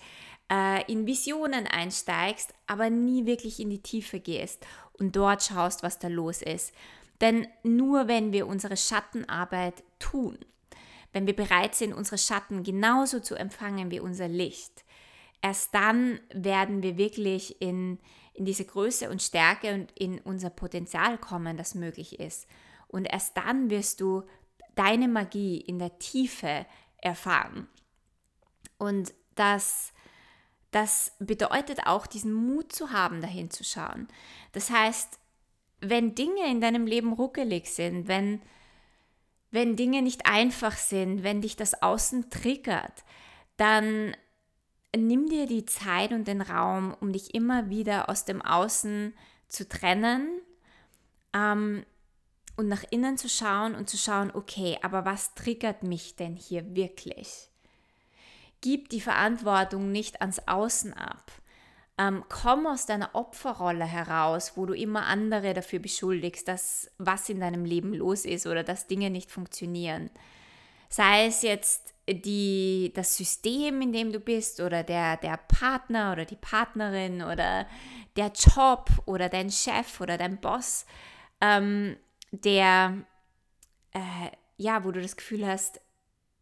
äh, 0.50 0.90
in 0.90 1.06
Visionen 1.06 1.66
einsteigst, 1.66 2.54
aber 2.66 2.90
nie 2.90 3.26
wirklich 3.26 3.60
in 3.60 3.70
die 3.70 3.82
Tiefe 3.82 4.20
gehst 4.20 4.66
und 4.94 5.16
dort 5.16 5.42
schaust, 5.42 5.82
was 5.82 5.98
da 5.98 6.08
los 6.08 6.42
ist. 6.42 6.72
Denn 7.20 7.46
nur 7.62 8.08
wenn 8.08 8.32
wir 8.32 8.46
unsere 8.46 8.76
Schattenarbeit 8.76 9.82
tun, 9.98 10.38
wenn 11.12 11.26
wir 11.26 11.36
bereit 11.36 11.74
sind, 11.74 11.94
unsere 11.94 12.18
Schatten 12.18 12.62
genauso 12.62 13.20
zu 13.20 13.36
empfangen 13.36 13.90
wie 13.90 14.00
unser 14.00 14.28
Licht, 14.28 14.84
erst 15.40 15.74
dann 15.74 16.20
werden 16.32 16.82
wir 16.82 16.98
wirklich 16.98 17.60
in, 17.62 17.98
in 18.34 18.44
diese 18.44 18.64
Größe 18.64 19.08
und 19.08 19.22
Stärke 19.22 19.72
und 19.72 19.92
in 19.92 20.20
unser 20.20 20.50
Potenzial 20.50 21.16
kommen, 21.16 21.56
das 21.56 21.74
möglich 21.74 22.20
ist. 22.20 22.46
Und 22.88 23.04
erst 23.04 23.36
dann 23.36 23.70
wirst 23.70 24.00
du 24.00 24.22
deine 24.74 25.08
Magie 25.08 25.60
in 25.60 25.78
der 25.78 25.98
Tiefe 25.98 26.66
erfahren. 26.98 27.68
Und 28.78 29.14
das, 29.34 29.92
das 30.70 31.12
bedeutet 31.18 31.86
auch, 31.86 32.06
diesen 32.06 32.32
Mut 32.32 32.72
zu 32.72 32.90
haben, 32.92 33.20
dahin 33.20 33.50
zu 33.50 33.64
schauen. 33.64 34.08
Das 34.52 34.70
heißt, 34.70 35.18
wenn 35.80 36.14
Dinge 36.14 36.50
in 36.50 36.60
deinem 36.60 36.86
Leben 36.86 37.12
ruckelig 37.12 37.70
sind, 37.70 38.08
wenn 38.08 38.40
wenn 39.50 39.76
Dinge 39.76 40.02
nicht 40.02 40.26
einfach 40.26 40.76
sind, 40.76 41.22
wenn 41.22 41.40
dich 41.40 41.56
das 41.56 41.80
Außen 41.80 42.30
triggert, 42.30 43.04
dann 43.56 44.14
nimm 44.94 45.28
dir 45.28 45.46
die 45.46 45.64
Zeit 45.64 46.12
und 46.12 46.28
den 46.28 46.42
Raum, 46.42 46.94
um 47.00 47.12
dich 47.12 47.34
immer 47.34 47.70
wieder 47.70 48.10
aus 48.10 48.24
dem 48.24 48.42
Außen 48.42 49.14
zu 49.48 49.68
trennen 49.68 50.28
ähm, 51.32 51.84
und 52.56 52.68
nach 52.68 52.84
innen 52.90 53.18
zu 53.18 53.28
schauen 53.28 53.74
und 53.74 53.88
zu 53.88 53.96
schauen, 53.96 54.30
okay, 54.34 54.78
aber 54.82 55.04
was 55.04 55.34
triggert 55.34 55.82
mich 55.82 56.16
denn 56.16 56.36
hier 56.36 56.74
wirklich? 56.74 57.50
Gib 58.60 58.88
die 58.88 59.00
Verantwortung 59.00 59.92
nicht 59.92 60.20
ans 60.20 60.40
Außen 60.46 60.94
ab. 60.94 61.30
Ähm, 61.98 62.24
komm 62.28 62.66
aus 62.66 62.84
deiner 62.84 63.14
Opferrolle 63.14 63.84
heraus, 63.84 64.52
wo 64.56 64.66
du 64.66 64.74
immer 64.74 65.06
andere 65.06 65.54
dafür 65.54 65.78
beschuldigst, 65.78 66.46
dass 66.46 66.90
was 66.98 67.28
in 67.28 67.40
deinem 67.40 67.64
Leben 67.64 67.94
los 67.94 68.24
ist 68.24 68.46
oder 68.46 68.62
dass 68.62 68.86
Dinge 68.86 69.08
nicht 69.08 69.30
funktionieren. 69.30 70.10
Sei 70.88 71.26
es 71.26 71.42
jetzt 71.42 71.94
die, 72.08 72.92
das 72.94 73.16
System, 73.16 73.80
in 73.80 73.92
dem 73.92 74.12
du 74.12 74.20
bist 74.20 74.60
oder 74.60 74.82
der, 74.82 75.16
der 75.16 75.38
Partner 75.38 76.12
oder 76.12 76.24
die 76.24 76.36
Partnerin 76.36 77.22
oder 77.22 77.66
der 78.16 78.30
Job 78.34 78.90
oder 79.06 79.28
dein 79.28 79.50
Chef 79.50 80.00
oder 80.00 80.18
dein 80.18 80.38
Boss, 80.40 80.86
ähm, 81.40 81.96
der, 82.30 83.04
äh, 83.92 84.30
ja, 84.56 84.84
wo 84.84 84.90
du 84.90 85.00
das 85.00 85.16
Gefühl 85.16 85.46
hast, 85.46 85.80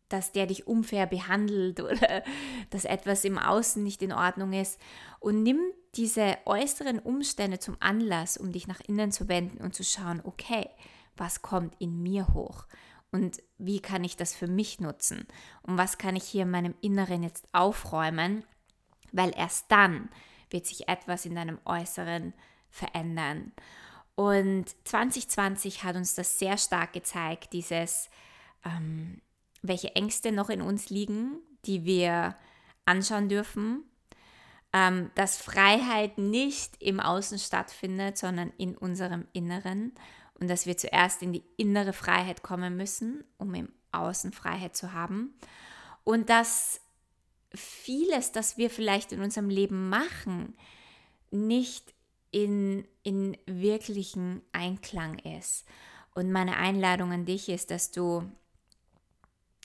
dass 0.09 0.33
der 0.33 0.47
dich 0.47 0.67
unfair 0.67 1.07
behandelt 1.07 1.81
oder 1.81 2.23
dass 2.71 2.85
etwas 2.85 3.25
im 3.25 3.39
Außen 3.39 3.83
nicht 3.83 4.03
in 4.03 4.13
Ordnung 4.13 4.53
ist. 4.53 4.81
Und 5.21 5.43
nimm 5.43 5.61
diese 5.95 6.39
äußeren 6.45 6.99
Umstände 6.99 7.59
zum 7.59 7.77
Anlass, 7.81 8.37
um 8.37 8.53
dich 8.53 8.67
nach 8.67 8.81
innen 8.81 9.13
zu 9.13 9.29
wenden 9.29 9.59
und 9.59 9.75
zu 9.75 9.85
schauen, 9.85 10.21
okay, 10.25 10.69
was 11.17 11.43
kommt 11.43 11.75
in 11.81 12.03
mir 12.03 12.35
hoch 12.35 12.67
und 13.13 13.41
wie 13.59 13.81
kann 13.81 14.03
ich 14.03 14.17
das 14.17 14.35
für 14.35 14.49
mich 14.49 14.81
nutzen 14.81 15.27
und 15.63 15.79
was 15.79 15.99
kann 15.99 16.17
ich 16.17 16.25
hier 16.25 16.43
in 16.43 16.51
meinem 16.51 16.75
Inneren 16.81 17.23
jetzt 17.23 17.47
aufräumen, 17.53 18.45
weil 19.13 19.33
erst 19.37 19.71
dann 19.71 20.09
wird 20.51 20.67
sich 20.67 20.89
etwas 20.89 21.25
in 21.25 21.37
deinem 21.37 21.61
Äußeren 21.65 22.35
verändern. 22.71 23.53
Und 24.17 24.67
2020 24.85 25.83
hat 25.83 25.97
uns 25.97 26.15
das 26.15 26.39
sehr 26.39 26.57
stark 26.57 26.93
gezeigt, 26.93 27.53
dieses 27.53 28.11
ähm, 28.65 29.21
welche 29.63 29.95
Ängste 29.97 30.31
noch 30.31 30.51
in 30.51 30.61
uns 30.61 30.91
liegen, 30.91 31.39
die 31.65 31.85
wir 31.85 32.37
anschauen 32.85 33.29
dürfen, 33.29 33.83
ähm, 34.73 35.11
dass 35.15 35.39
Freiheit 35.39 36.19
nicht 36.19 36.81
im 36.81 37.01
Außen 37.01 37.39
stattfindet, 37.39 38.19
sondern 38.19 38.53
in 38.59 38.77
unserem 38.77 39.27
Inneren. 39.33 39.93
Und 40.41 40.49
dass 40.49 40.67
wir 40.67 40.77
zuerst 40.77 41.23
in 41.23 41.33
die 41.33 41.45
innere 41.57 41.93
Freiheit 41.93 42.43
kommen 42.43 42.77
müssen, 42.77 43.25
um 43.39 43.55
im 43.55 43.69
Außen 43.93 44.33
Freiheit 44.33 44.77
zu 44.77 44.93
haben. 44.93 45.33
Und 46.03 46.29
dass 46.29 46.81
vieles, 47.55 48.33
das 48.33 48.59
wir 48.59 48.69
vielleicht 48.69 49.13
in 49.13 49.23
unserem 49.23 49.49
Leben 49.49 49.89
machen, 49.89 50.57
nicht 51.31 51.94
in, 52.35 52.85
in 53.05 53.37
wirklichen 53.47 54.43
Einklang 54.51 55.21
ist. 55.21 55.65
Und 56.15 56.33
meine 56.33 56.57
Einladung 56.57 57.13
an 57.13 57.25
dich 57.25 57.49
ist, 57.49 57.71
dass 57.71 57.93
du 57.93 58.29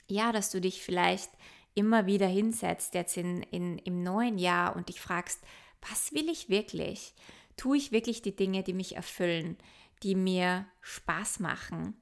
ja, 0.06 0.32
dass 0.32 0.50
du 0.50 0.60
dich 0.60 0.82
vielleicht 0.82 1.30
immer 1.74 2.06
wieder 2.06 2.26
hinsetzt, 2.26 2.94
jetzt 2.94 3.16
in, 3.16 3.42
in, 3.44 3.78
im 3.78 4.02
neuen 4.02 4.38
Jahr 4.38 4.76
und 4.76 4.88
dich 4.88 5.00
fragst, 5.00 5.40
was 5.88 6.12
will 6.12 6.28
ich 6.28 6.48
wirklich? 6.48 7.14
Tue 7.56 7.76
ich 7.76 7.92
wirklich 7.92 8.22
die 8.22 8.34
Dinge, 8.34 8.62
die 8.62 8.72
mich 8.72 8.96
erfüllen, 8.96 9.56
die 10.02 10.14
mir 10.14 10.66
Spaß 10.80 11.40
machen, 11.40 11.94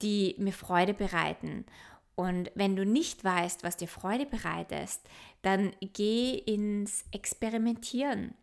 die 0.00 0.36
mir 0.38 0.52
Freude 0.52 0.94
bereiten? 0.94 1.66
Und 2.14 2.50
wenn 2.54 2.76
du 2.76 2.84
nicht 2.84 3.24
weißt, 3.24 3.64
was 3.64 3.76
dir 3.76 3.88
Freude 3.88 4.26
bereitet, 4.26 5.00
dann 5.42 5.72
geh 5.80 6.34
ins 6.34 7.04
Experimentieren. 7.12 8.34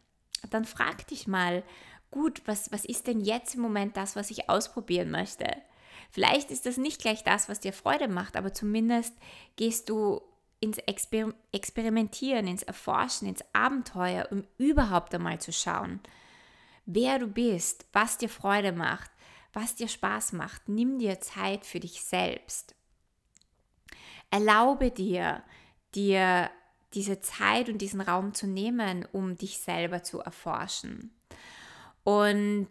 Dann 0.50 0.65
frag 0.65 1.08
dich 1.08 1.28
mal, 1.28 1.63
gut, 2.12 2.41
was, 2.45 2.71
was 2.71 2.86
ist 2.86 3.08
denn 3.08 3.19
jetzt 3.19 3.56
im 3.56 3.62
Moment 3.62 3.97
das, 3.97 4.15
was 4.15 4.32
ich 4.32 4.50
ausprobieren 4.50 5.12
möchte? 5.12 5.45
Vielleicht 6.12 6.52
ist 6.52 6.65
das 6.65 6.78
nicht 6.78 7.02
gleich 7.02 7.23
das, 7.23 7.50
was 7.50 7.60
dir 7.60 7.73
Freude 7.73 8.08
macht, 8.08 8.38
aber 8.38 8.54
zumindest 8.54 9.13
gehst 9.56 9.89
du 9.89 10.21
ins 10.60 10.78
Exper 10.80 11.34
Experimentieren, 11.52 12.47
ins 12.47 12.63
Erforschen, 12.63 13.28
ins 13.28 13.43
Abenteuer, 13.54 14.28
um 14.32 14.43
überhaupt 14.58 15.13
einmal 15.13 15.39
zu 15.39 15.52
schauen, 15.52 16.00
wer 16.86 17.19
du 17.19 17.28
bist, 17.28 17.86
was 17.93 18.17
dir 18.17 18.30
Freude 18.30 18.71
macht, 18.71 19.12
was 19.54 19.76
dir 19.76 19.88
Spaß 19.88 20.34
macht. 20.34 20.69
Nimm 20.69 21.00
dir 21.00 21.19
Zeit 21.19 21.65
für 21.65 21.80
dich 21.80 22.02
selbst. 22.04 22.76
Erlaube 24.30 24.91
dir, 24.91 25.43
dir 25.95 26.50
diese 26.97 27.21
Zeit 27.21 27.69
und 27.69 27.77
diesen 27.77 28.01
Raum 28.01 28.33
zu 28.33 28.47
nehmen, 28.47 29.05
um 29.12 29.38
dich 29.38 29.60
selber 29.60 30.01
zu 30.01 30.19
erforschen. 30.19 31.12
Und, 32.03 32.67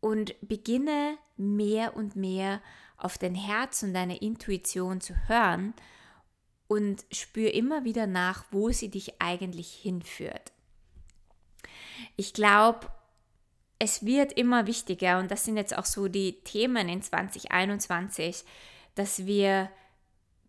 und 0.00 0.34
beginne 0.40 1.16
mehr 1.36 1.96
und 1.96 2.16
mehr 2.16 2.60
auf 2.96 3.18
dein 3.18 3.36
Herz 3.36 3.84
und 3.84 3.94
deine 3.94 4.16
Intuition 4.16 5.00
zu 5.00 5.14
hören 5.28 5.74
und 6.66 7.04
spür 7.12 7.54
immer 7.54 7.84
wieder 7.84 8.08
nach, 8.08 8.46
wo 8.50 8.70
sie 8.70 8.90
dich 8.90 9.20
eigentlich 9.20 9.72
hinführt. 9.72 10.50
Ich 12.16 12.34
glaube, 12.34 12.90
es 13.78 14.04
wird 14.04 14.32
immer 14.32 14.66
wichtiger 14.66 15.20
und 15.20 15.30
das 15.30 15.44
sind 15.44 15.56
jetzt 15.56 15.76
auch 15.76 15.84
so 15.84 16.08
die 16.08 16.40
Themen 16.42 16.88
in 16.88 17.00
2021, 17.00 18.44
dass 18.96 19.24
wir 19.26 19.70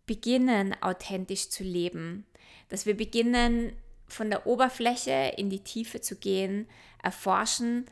beginnen, 0.06 0.74
authentisch 0.82 1.50
zu 1.50 1.64
leben, 1.64 2.26
dass 2.68 2.86
wir 2.86 2.96
beginnen, 2.96 3.72
von 4.06 4.30
der 4.30 4.46
Oberfläche 4.46 5.32
in 5.36 5.50
die 5.50 5.64
Tiefe 5.64 6.00
zu 6.00 6.16
gehen, 6.16 6.66
erforschen, 7.02 7.86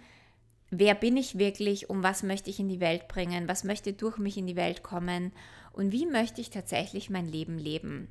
wer 0.71 0.95
bin 0.95 1.17
ich 1.17 1.39
wirklich, 1.39 1.91
um 1.91 2.03
was 2.03 2.23
möchte 2.23 2.51
ich 2.51 2.61
in 2.61 2.69
die 2.69 2.81
Welt 2.81 3.09
bringen, 3.09 3.49
was 3.49 3.65
möchte 3.65 3.93
durch 3.93 4.19
mich 4.19 4.37
in 4.37 4.47
die 4.47 4.57
Welt 4.57 4.83
kommen 4.83 5.33
und 5.73 5.93
wie 5.93 6.07
möchte 6.07 6.41
ich 6.41 6.51
tatsächlich 6.51 7.11
mein 7.11 7.27
Leben 7.27 7.59
leben. 7.59 8.09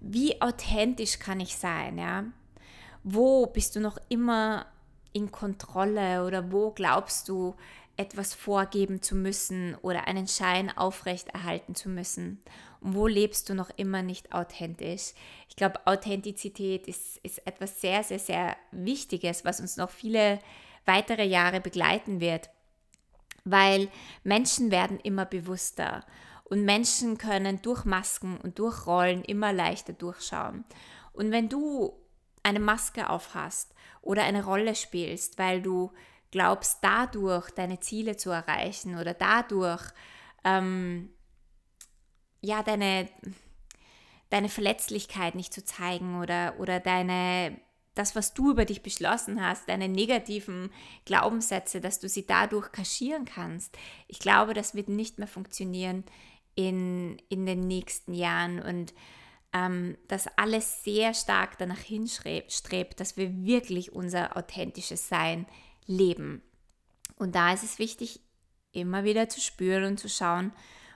Wie 0.00 0.40
authentisch 0.40 1.18
kann 1.18 1.40
ich 1.40 1.56
sein, 1.56 1.98
ja? 1.98 2.24
Wo 3.02 3.46
bist 3.46 3.76
du 3.76 3.80
noch 3.80 3.98
immer 4.08 4.66
in 5.12 5.30
Kontrolle 5.30 6.24
oder 6.24 6.52
wo 6.52 6.70
glaubst 6.70 7.28
du, 7.28 7.54
etwas 8.00 8.32
vorgeben 8.32 9.02
zu 9.02 9.14
müssen 9.14 9.74
oder 9.82 10.08
einen 10.08 10.26
Schein 10.26 10.74
aufrechterhalten 10.74 11.74
zu 11.74 11.90
müssen? 11.90 12.42
Und 12.80 12.94
wo 12.94 13.06
lebst 13.06 13.50
du 13.50 13.54
noch 13.54 13.68
immer 13.76 14.02
nicht 14.02 14.32
authentisch? 14.32 15.12
Ich 15.50 15.56
glaube, 15.56 15.86
Authentizität 15.86 16.88
ist, 16.88 17.18
ist 17.18 17.46
etwas 17.46 17.82
sehr, 17.82 18.02
sehr, 18.02 18.18
sehr 18.18 18.56
Wichtiges, 18.72 19.44
was 19.44 19.60
uns 19.60 19.76
noch 19.76 19.90
viele 19.90 20.38
weitere 20.86 21.26
Jahre 21.26 21.60
begleiten 21.60 22.20
wird, 22.20 22.48
weil 23.44 23.88
Menschen 24.24 24.70
werden 24.70 24.98
immer 25.00 25.26
bewusster 25.26 26.06
und 26.44 26.64
Menschen 26.64 27.18
können 27.18 27.60
durch 27.60 27.84
Masken 27.84 28.38
und 28.38 28.58
durch 28.58 28.86
Rollen 28.86 29.22
immer 29.24 29.52
leichter 29.52 29.92
durchschauen. 29.92 30.64
Und 31.12 31.32
wenn 31.32 31.50
du 31.50 31.92
eine 32.42 32.60
Maske 32.60 33.10
aufhast 33.10 33.74
oder 34.00 34.22
eine 34.24 34.42
Rolle 34.42 34.74
spielst, 34.74 35.38
weil 35.38 35.60
du 35.60 35.92
glaubst, 36.30 36.78
dadurch 36.82 37.50
deine 37.50 37.80
Ziele 37.80 38.16
zu 38.16 38.30
erreichen 38.30 38.98
oder 38.98 39.14
dadurch 39.14 39.82
ähm, 40.44 41.10
ja 42.40 42.62
deine, 42.62 43.08
deine 44.30 44.48
Verletzlichkeit 44.48 45.34
nicht 45.34 45.52
zu 45.52 45.64
zeigen 45.64 46.20
oder, 46.20 46.54
oder 46.58 46.80
deine 46.80 47.60
das, 47.94 48.14
was 48.14 48.34
du 48.34 48.52
über 48.52 48.64
dich 48.64 48.82
beschlossen 48.82 49.44
hast, 49.44 49.68
deine 49.68 49.88
negativen 49.88 50.70
Glaubenssätze, 51.04 51.80
dass 51.80 51.98
du 51.98 52.08
sie 52.08 52.26
dadurch 52.26 52.72
kaschieren 52.72 53.24
kannst. 53.24 53.76
Ich 54.06 54.20
glaube, 54.20 54.54
das 54.54 54.74
wird 54.74 54.88
nicht 54.88 55.18
mehr 55.18 55.28
funktionieren 55.28 56.04
in, 56.54 57.20
in 57.28 57.46
den 57.46 57.66
nächsten 57.66 58.14
Jahren 58.14 58.60
und 58.60 58.94
ähm, 59.52 59.98
dass 60.06 60.28
alles 60.38 60.84
sehr 60.84 61.12
stark 61.14 61.58
danach 61.58 61.80
hinstrebt, 61.80 63.00
dass 63.00 63.16
wir 63.16 63.44
wirklich 63.44 63.92
unser 63.92 64.36
authentisches 64.36 65.08
Sein 65.08 65.46
leben. 65.90 66.42
Und 67.16 67.34
da 67.34 67.52
ist 67.52 67.64
es 67.64 67.78
wichtig, 67.78 68.20
immer 68.72 69.04
wieder 69.04 69.28
zu 69.28 69.40
spüren 69.40 69.84
und 69.84 70.00
zu 70.00 70.08
schauen, 70.08 70.52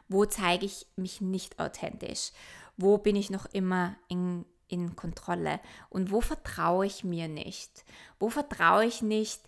wo 0.08 0.24
zeige 0.24 0.64
ich 0.64 0.86
mich 0.96 1.20
nicht 1.20 1.58
authentisch, 1.58 2.30
wo 2.76 2.98
bin 2.98 3.16
ich 3.16 3.30
noch 3.30 3.46
immer 3.46 3.96
in, 4.08 4.44
in 4.68 4.96
Kontrolle 4.96 5.60
und 5.90 6.10
wo 6.10 6.20
vertraue 6.20 6.86
ich 6.86 7.04
mir 7.04 7.28
nicht, 7.28 7.84
wo 8.18 8.30
vertraue 8.30 8.86
ich 8.86 9.02
nicht 9.02 9.42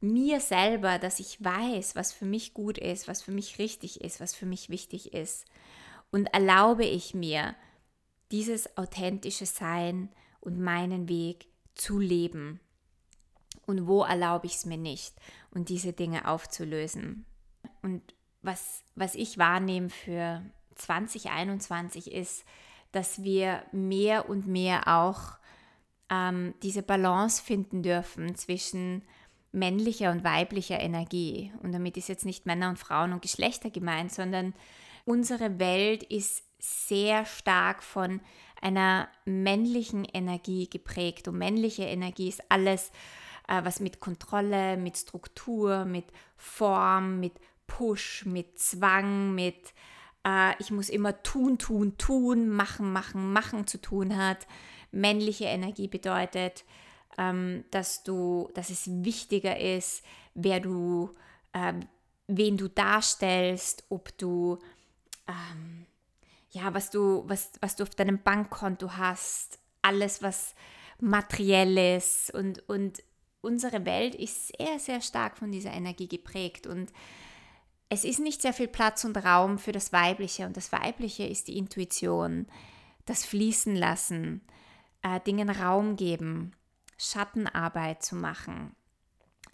mir 0.00 0.40
selber, 0.40 0.98
dass 0.98 1.18
ich 1.18 1.42
weiß, 1.42 1.96
was 1.96 2.12
für 2.12 2.24
mich 2.24 2.54
gut 2.54 2.78
ist, 2.78 3.08
was 3.08 3.22
für 3.22 3.32
mich 3.32 3.58
richtig 3.58 4.00
ist, 4.00 4.20
was 4.20 4.34
für 4.34 4.46
mich 4.46 4.70
wichtig 4.70 5.12
ist. 5.12 5.44
Und 6.10 6.26
erlaube 6.26 6.84
ich 6.84 7.14
mir, 7.14 7.54
dieses 8.30 8.76
authentische 8.76 9.46
Sein 9.46 10.10
und 10.40 10.60
meinen 10.60 11.08
Weg 11.08 11.48
zu 11.74 11.98
leben. 11.98 12.60
Und 13.68 13.86
wo 13.86 14.02
erlaube 14.02 14.46
ich 14.46 14.54
es 14.54 14.64
mir 14.64 14.78
nicht? 14.78 15.14
Und 15.50 15.68
diese 15.68 15.92
Dinge 15.92 16.26
aufzulösen. 16.26 17.26
Und 17.82 18.14
was, 18.40 18.82
was 18.94 19.14
ich 19.14 19.36
wahrnehme 19.36 19.90
für 19.90 20.42
2021 20.76 22.10
ist, 22.10 22.46
dass 22.92 23.22
wir 23.22 23.62
mehr 23.70 24.30
und 24.30 24.46
mehr 24.46 24.88
auch 24.88 25.36
ähm, 26.08 26.54
diese 26.62 26.82
Balance 26.82 27.42
finden 27.42 27.82
dürfen 27.82 28.34
zwischen 28.36 29.02
männlicher 29.52 30.12
und 30.12 30.24
weiblicher 30.24 30.80
Energie. 30.80 31.52
Und 31.62 31.72
damit 31.72 31.98
ist 31.98 32.08
jetzt 32.08 32.24
nicht 32.24 32.46
Männer 32.46 32.70
und 32.70 32.78
Frauen 32.78 33.12
und 33.12 33.20
Geschlechter 33.20 33.68
gemeint, 33.68 34.12
sondern 34.12 34.54
unsere 35.04 35.58
Welt 35.58 36.02
ist 36.04 36.42
sehr 36.58 37.26
stark 37.26 37.82
von 37.82 38.22
einer 38.62 39.10
männlichen 39.26 40.06
Energie 40.06 40.70
geprägt. 40.70 41.28
Und 41.28 41.36
männliche 41.36 41.84
Energie 41.84 42.30
ist 42.30 42.50
alles, 42.50 42.92
äh, 43.48 43.64
was 43.64 43.80
mit 43.80 44.00
Kontrolle, 44.00 44.76
mit 44.76 44.96
Struktur, 44.96 45.84
mit 45.84 46.06
Form, 46.36 47.20
mit 47.20 47.34
Push, 47.66 48.24
mit 48.24 48.58
Zwang, 48.58 49.34
mit 49.34 49.74
äh, 50.24 50.54
ich 50.60 50.70
muss 50.70 50.88
immer 50.88 51.22
tun, 51.22 51.58
tun, 51.58 51.98
tun, 51.98 52.48
machen, 52.48 52.92
machen, 52.92 53.32
machen 53.32 53.66
zu 53.66 53.80
tun 53.80 54.16
hat. 54.16 54.46
Männliche 54.92 55.46
Energie 55.46 55.88
bedeutet, 55.88 56.64
ähm, 57.18 57.64
dass 57.70 58.04
du, 58.04 58.48
dass 58.54 58.70
es 58.70 58.88
wichtiger 59.04 59.58
ist, 59.58 60.04
wer 60.34 60.60
du, 60.60 61.10
äh, 61.52 61.74
wen 62.26 62.56
du 62.56 62.68
darstellst, 62.68 63.84
ob 63.88 64.16
du 64.18 64.58
ähm, 65.26 65.86
ja, 66.50 66.72
was 66.74 66.90
du, 66.90 67.24
was, 67.26 67.52
was 67.60 67.76
du 67.76 67.82
auf 67.82 67.90
deinem 67.90 68.22
Bankkonto 68.22 68.96
hast, 68.96 69.58
alles, 69.82 70.22
was 70.22 70.54
materiell 71.00 71.96
ist. 71.96 72.32
Und, 72.34 72.66
und 72.68 73.02
unsere 73.40 73.84
Welt 73.84 74.14
ist 74.14 74.48
sehr, 74.56 74.78
sehr 74.78 75.00
stark 75.00 75.38
von 75.38 75.52
dieser 75.52 75.72
Energie 75.72 76.08
geprägt. 76.08 76.66
Und 76.66 76.92
es 77.88 78.04
ist 78.04 78.20
nicht 78.20 78.42
sehr 78.42 78.52
viel 78.52 78.68
Platz 78.68 79.04
und 79.04 79.16
Raum 79.16 79.58
für 79.58 79.72
das 79.72 79.92
Weibliche. 79.92 80.46
Und 80.46 80.56
das 80.56 80.72
Weibliche 80.72 81.24
ist 81.24 81.48
die 81.48 81.58
Intuition, 81.58 82.46
das 83.06 83.24
Fließen 83.24 83.74
lassen, 83.74 84.42
äh, 85.02 85.20
Dingen 85.20 85.50
Raum 85.50 85.96
geben, 85.96 86.52
Schattenarbeit 86.98 88.02
zu 88.02 88.16
machen, 88.16 88.74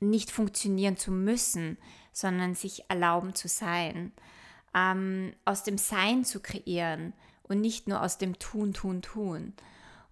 nicht 0.00 0.30
funktionieren 0.30 0.96
zu 0.96 1.12
müssen, 1.12 1.78
sondern 2.12 2.54
sich 2.54 2.88
erlauben 2.88 3.34
zu 3.34 3.48
sein 3.48 4.12
ähm, 4.74 5.32
aus 5.44 5.62
dem 5.62 5.78
Sein 5.78 6.24
zu 6.24 6.40
kreieren 6.40 7.14
und 7.44 7.60
nicht 7.60 7.88
nur 7.88 8.02
aus 8.02 8.18
dem 8.18 8.38
Tun, 8.38 8.74
Tun, 8.74 9.00
Tun. 9.02 9.54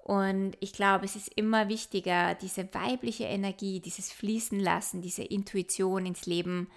Und 0.03 0.57
ich 0.59 0.73
glaube, 0.73 1.05
es 1.05 1.15
ist 1.15 1.33
immer 1.37 1.69
wichtiger, 1.69 2.35
diese 2.35 2.73
weibliche 2.75 3.25
Energie, 3.25 3.81
dieses 3.81 4.13
Fließen 4.13 4.59
lassen, 4.59 5.01
diese 5.01 5.23
Intuition 5.23 6.07
ins 6.07 6.27
Leben 6.27 6.69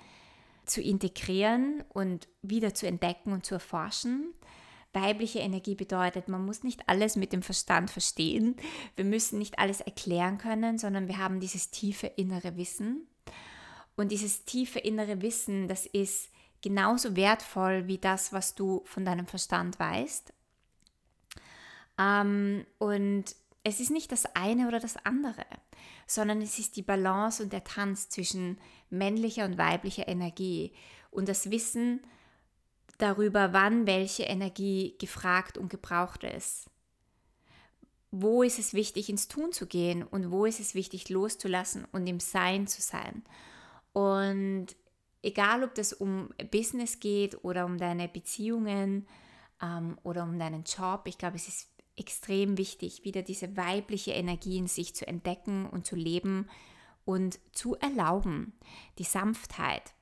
zu 0.66 0.82
integrieren 0.82 1.84
und 1.90 2.28
wieder 2.44 2.74
zu 2.74 2.88
entdecken 2.88 3.34
und 3.34 3.46
zu 3.46 3.56
erforschen. 3.56 4.34
Weibliche 4.94 5.40
Energie 5.40 5.76
bedeutet, 5.76 6.28
man 6.28 6.46
muss 6.46 6.64
nicht 6.64 6.88
alles 6.88 7.16
mit 7.16 7.34
dem 7.34 7.42
Verstand 7.42 7.90
verstehen. 7.90 8.56
Wir 8.96 9.06
müssen 9.06 9.40
nicht 9.40 9.60
alles 9.60 9.82
erklären 9.82 10.38
können, 10.38 10.78
sondern 10.78 11.08
wir 11.08 11.18
haben 11.18 11.40
dieses 11.40 11.72
tiefe 11.72 12.08
innere 12.08 12.56
Wissen. 12.58 13.08
Und 13.96 14.12
dieses 14.12 14.46
tiefe 14.46 14.80
innere 14.80 15.22
Wissen, 15.22 15.68
das 15.68 15.86
ist 15.86 16.30
genauso 16.62 17.16
wertvoll 17.16 17.88
wie 17.88 17.98
das, 17.98 18.34
was 18.34 18.56
du 18.56 18.84
von 18.86 19.04
deinem 19.04 19.26
Verstand 19.26 19.80
weißt. 19.80 20.32
Ähm, 21.98 22.66
und 22.78 23.36
es 23.64 23.80
ist 23.80 23.90
nicht 23.90 24.12
das 24.12 24.26
eine 24.36 24.68
oder 24.68 24.80
das 24.80 24.96
andere, 25.06 25.46
sondern 26.06 26.42
es 26.42 26.60
ist 26.60 26.76
die 26.76 26.84
Balance 26.84 27.42
und 27.42 27.52
der 27.52 27.64
Tanz 27.64 28.10
zwischen 28.10 28.60
männlicher 28.90 29.46
und 29.46 29.58
weiblicher 29.58 30.08
Energie 30.08 30.72
und 31.10 31.28
das 31.28 31.50
Wissen 31.50 32.02
darüber, 32.98 33.54
wann 33.54 33.88
welche 33.88 34.24
Energie 34.24 34.96
gefragt 35.00 35.58
und 35.58 35.70
gebraucht 35.70 36.24
ist. 36.24 36.70
Wo 38.12 38.44
ist 38.44 38.60
es 38.60 38.74
wichtig, 38.74 39.10
ins 39.10 39.28
Tun 39.28 39.52
zu 39.52 39.66
gehen 39.66 40.04
und 40.04 40.32
wo 40.32 40.46
ist 40.46 40.60
es 40.60 40.76
wichtig, 40.76 41.10
loszulassen 41.10 41.86
und 41.92 42.08
im 42.08 42.20
Sein 42.20 42.68
zu 42.68 42.82
sein. 42.82 43.24
Und 43.92 44.68
egal 45.22 45.64
ob 45.64 45.76
das 45.76 45.92
um 45.92 46.30
Business 46.52 47.00
geht 47.00 47.44
oder 47.44 47.66
um 47.66 47.78
deine 47.78 48.08
Beziehungen 48.08 49.08
ähm, 49.62 49.98
oder 50.04 50.24
um 50.24 50.38
deinen 50.38 50.64
Job, 50.64 51.02
ich 51.06 51.18
glaube, 51.18 51.36
es 51.36 51.48
ist 51.48 51.75
extrem 51.98 52.58
wichtig, 52.58 53.04
wieder 53.04 53.22
diese 53.22 53.56
weibliche 53.56 54.12
Energie 54.12 54.58
in 54.58 54.68
sich 54.68 54.96
zu 54.96 55.08
entdecken 55.08 55.66
und 55.68 55.86
zu 55.86 55.96
leben 55.96 56.48
und 57.06 57.40
zu 57.52 57.76
erlauben. 57.76 58.54
Die 58.98 59.04
Sanftheit, 59.04 59.94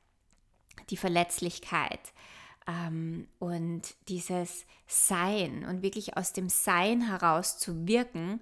die 0.89 0.97
Verletzlichkeit, 0.97 2.13
Ähm, 2.65 3.27
und 3.39 3.93
dieses 4.07 4.65
Sein 4.87 5.65
und 5.65 5.81
wirklich 5.81 6.15
aus 6.15 6.31
dem 6.31 6.47
Sein 6.47 7.01
heraus 7.01 7.57
zu 7.57 7.89
wirken, 7.89 8.39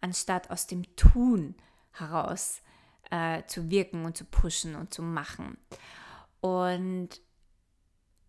anstatt 0.00 0.48
aus 0.50 0.68
dem 0.68 0.84
Tun 0.94 1.56
heraus 1.90 2.62
äh, 3.10 3.42
zu 3.48 3.70
wirken 3.70 4.04
und 4.04 4.16
zu 4.16 4.26
pushen 4.26 4.76
und 4.76 4.94
zu 4.94 5.02
machen. 5.02 5.58
Und 6.40 7.08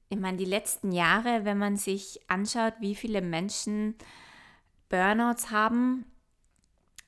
ich 0.09 0.17
meine, 0.17 0.37
die 0.37 0.49
letzten 0.49 0.91
Jahre, 0.91 1.45
wenn 1.45 1.59
man 1.59 1.77
sich 1.77 2.19
anschaut, 2.27 2.73
wie 2.79 2.95
viele 2.95 3.21
Menschen 3.21 3.93
Burnouts 4.89 5.51
haben 5.51 6.05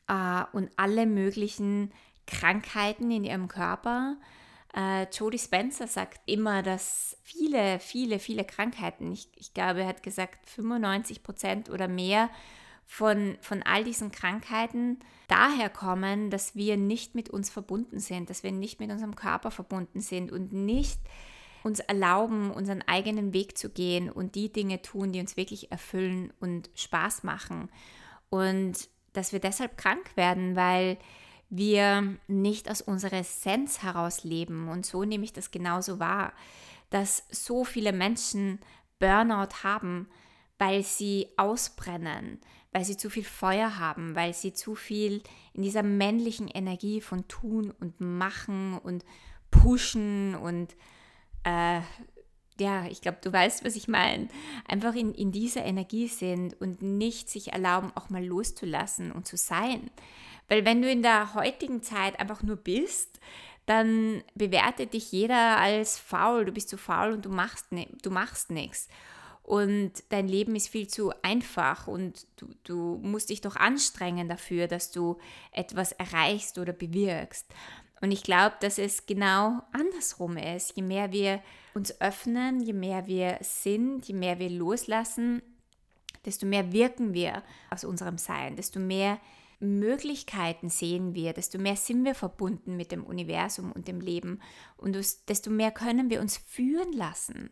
äh, 0.08 0.44
und 0.54 0.70
alle 0.78 1.06
möglichen 1.06 1.92
Krankheiten 2.26 3.10
in 3.12 3.24
ihrem 3.24 3.48
Körper, 3.48 4.18
äh, 4.76 5.08
Jodie 5.12 5.40
Spencer 5.40 5.88
sagt 5.88 6.22
immer, 6.26 6.62
dass 6.62 7.18
viele, 7.24 7.80
viele, 7.80 8.20
viele 8.20 8.46
Krankheiten, 8.46 9.12
ich, 9.12 9.30
ich 9.36 9.54
glaube, 9.54 9.82
er 9.82 9.88
hat 9.88 10.04
gesagt 10.04 10.48
95 10.50 11.24
Prozent 11.24 11.70
oder 11.70 11.88
mehr 11.88 12.30
von, 12.86 13.38
von 13.42 13.64
all 13.64 13.84
diesen 13.84 14.12
Krankheiten 14.12 15.00
daher 15.28 15.70
kommen, 15.70 16.30
dass 16.30 16.56
wir 16.56 16.78
nicht 16.78 17.16
mit 17.16 17.30
uns 17.30 17.50
verbunden 17.50 18.00
sind, 18.00 18.30
dass 18.30 18.44
wir 18.44 18.52
nicht 18.52 18.80
mit 18.80 18.92
unserem 18.92 19.16
Körper 19.16 19.52
verbunden 19.52 20.00
sind 20.00 20.32
und 20.32 20.54
nicht 20.54 21.00
uns 21.64 21.80
erlauben, 21.80 22.52
unseren 22.52 22.82
eigenen 22.84 23.34
Weg 23.34 23.58
zu 23.58 23.70
gehen 23.70 24.10
und 24.10 24.36
die 24.36 24.52
Dinge 24.52 24.82
tun, 24.82 25.12
die 25.12 25.20
uns 25.20 25.38
wirklich 25.38 25.72
erfüllen 25.72 26.32
und 26.40 26.70
Spaß 26.76 27.24
machen. 27.24 27.70
Und 28.30 28.90
dass 29.14 29.34
wir 29.34 29.40
deshalb 29.40 29.78
krank 29.78 30.16
werden, 30.16 30.56
weil 30.56 30.98
wir 31.50 32.18
nicht 32.28 32.70
aus 32.70 32.82
unserer 32.82 33.20
Essenz 33.20 33.82
heraus 33.82 34.24
leben. 34.24 34.68
Und 34.68 34.86
so 34.86 35.04
nehme 35.04 35.24
ich 35.24 35.34
das 35.34 35.52
genauso 35.52 36.00
wahr, 36.00 36.34
dass 36.90 37.24
so 37.30 37.64
viele 37.64 37.94
Menschen 37.94 38.60
Burnout 39.00 39.64
haben, 39.64 40.08
weil 40.58 40.84
sie 40.84 41.28
ausbrennen, 41.38 42.40
weil 42.72 42.84
sie 42.84 42.98
zu 42.98 43.10
viel 43.10 43.24
Feuer 43.24 43.78
haben, 43.78 44.16
weil 44.16 44.34
sie 44.34 44.54
zu 44.54 44.76
viel 44.76 45.22
in 45.54 45.64
dieser 45.64 45.84
männlichen 45.84 46.48
Energie 46.48 47.02
von 47.02 47.28
tun 47.28 47.74
und 47.80 48.02
machen 48.02 48.78
und 48.78 49.06
pushen 49.52 50.36
und 50.36 50.76
äh, 51.48 51.82
ja, 52.60 52.86
ich 52.88 53.02
glaube, 53.02 53.20
du 53.22 53.32
weißt, 53.32 53.64
was 53.64 53.76
ich 53.76 53.88
meine, 53.88 54.28
einfach 54.68 54.96
in, 54.96 55.14
in 55.14 55.32
dieser 55.32 55.64
Energie 55.64 56.08
sind 56.08 56.60
und 56.60 56.82
nicht 56.82 57.30
sich 57.30 57.54
erlauben, 57.54 57.92
auch 57.96 58.10
mal 58.10 58.26
loszulassen 58.26 59.12
und 59.12 59.28
zu 59.28 59.38
sein. 59.38 59.92
Weil 60.48 60.66
wenn 60.66 60.82
du 60.82 60.90
in 60.90 61.04
der 61.04 61.36
heutigen 61.36 61.84
Zeit 61.84 62.20
einfach 62.20 62.42
nur 62.42 62.56
bist, 62.56 63.20
dann 63.66 64.24
bewertet 64.34 64.94
dich 64.94 65.12
jeder 65.12 65.58
als 65.58 66.00
faul, 66.00 66.46
du 66.46 66.52
bist 66.52 66.70
zu 66.70 66.78
faul 66.78 67.12
und 67.12 67.26
du 67.26 67.30
machst, 67.30 67.72
ne, 67.72 67.88
du 68.02 68.10
machst 68.10 68.50
nichts. 68.50 68.88
Und 69.44 69.92
dein 70.10 70.28
Leben 70.28 70.56
ist 70.56 70.68
viel 70.68 70.88
zu 70.88 71.14
einfach 71.22 71.88
und 71.88 72.28
du, 72.36 72.48
du 72.64 73.00
musst 73.02 73.30
dich 73.30 73.40
doch 73.40 73.56
anstrengen 73.56 74.28
dafür, 74.28 74.68
dass 74.68 74.92
du 74.92 75.18
etwas 75.52 75.94
erreichst 75.94 76.58
oder 76.58 76.74
bewirkst. 76.74 77.46
Und 78.02 78.12
ich 78.12 78.24
glaube, 78.24 78.56
dass 78.60 78.78
es 78.78 79.06
genau 79.06 79.62
andersrum 79.72 80.38
ist. 80.38 80.76
Je 80.76 80.84
mehr 80.84 81.12
wir 81.12 81.42
uns 81.74 82.00
öffnen, 82.00 82.60
je 82.60 82.74
mehr 82.74 83.08
wir 83.08 83.38
sind, 83.42 84.08
je 84.08 84.14
mehr 84.14 84.40
wir 84.40 84.50
loslassen, 84.50 85.42
desto 86.26 86.46
mehr 86.46 86.72
wirken 86.72 87.14
wir 87.14 87.44
aus 87.70 87.84
unserem 87.84 88.18
Sein, 88.18 88.56
desto 88.56 88.80
mehr 88.80 89.20
Möglichkeiten 89.60 90.70
sehen 90.70 91.16
wir, 91.16 91.34
desto 91.34 91.58
mehr 91.58 91.76
sind 91.76 92.06
wir 92.06 92.14
verbunden 92.14 92.78
mit 92.78 92.92
dem 92.92 93.04
Universum 93.04 93.72
und 93.72 93.88
dem 93.88 94.02
Leben 94.02 94.40
und 94.78 94.96
desto 95.28 95.50
mehr 95.50 95.72
können 95.72 96.12
wir 96.12 96.22
uns 96.22 96.38
führen 96.38 96.94
lassen 96.94 97.50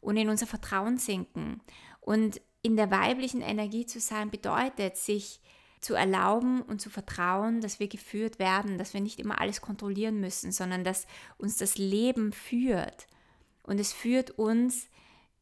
und 0.00 0.16
in 0.16 0.28
unser 0.28 0.46
Vertrauen 0.46 0.98
sinken. 0.98 1.62
Und 2.00 2.40
in 2.62 2.76
der 2.76 2.90
weiblichen 2.90 3.40
Energie 3.40 3.86
zu 3.86 4.00
sein 4.00 4.30
bedeutet, 4.30 4.96
sich 4.96 5.40
zu 5.80 5.94
erlauben 5.94 6.62
und 6.62 6.80
zu 6.80 6.90
vertrauen, 6.90 7.60
dass 7.60 7.80
wir 7.80 7.88
geführt 7.88 8.38
werden, 8.38 8.76
dass 8.76 8.92
wir 8.92 9.00
nicht 9.00 9.18
immer 9.18 9.40
alles 9.40 9.60
kontrollieren 9.60 10.20
müssen, 10.20 10.52
sondern 10.52 10.84
dass 10.84 11.06
uns 11.38 11.56
das 11.56 11.78
Leben 11.78 12.32
führt. 12.32 13.06
Und 13.62 13.80
es 13.80 13.92
führt 13.92 14.32
uns 14.32 14.88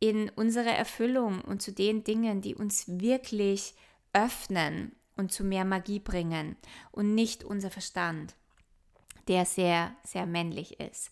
in 0.01 0.31
unsere 0.31 0.71
Erfüllung 0.71 1.41
und 1.41 1.61
zu 1.61 1.73
den 1.73 2.05
Dingen, 2.05 2.41
die 2.41 2.55
uns 2.55 2.85
wirklich 2.87 3.75
öffnen 4.13 4.93
und 5.17 5.33
zu 5.33 5.45
mehr 5.45 5.65
Magie 5.65 5.99
bringen 5.99 6.57
und 6.93 7.15
nicht 7.15 7.43
unser 7.43 7.71
Verstand, 7.71 8.35
der 9.27 9.45
sehr, 9.45 9.97
sehr 10.05 10.27
männlich 10.27 10.79
ist. 10.79 11.11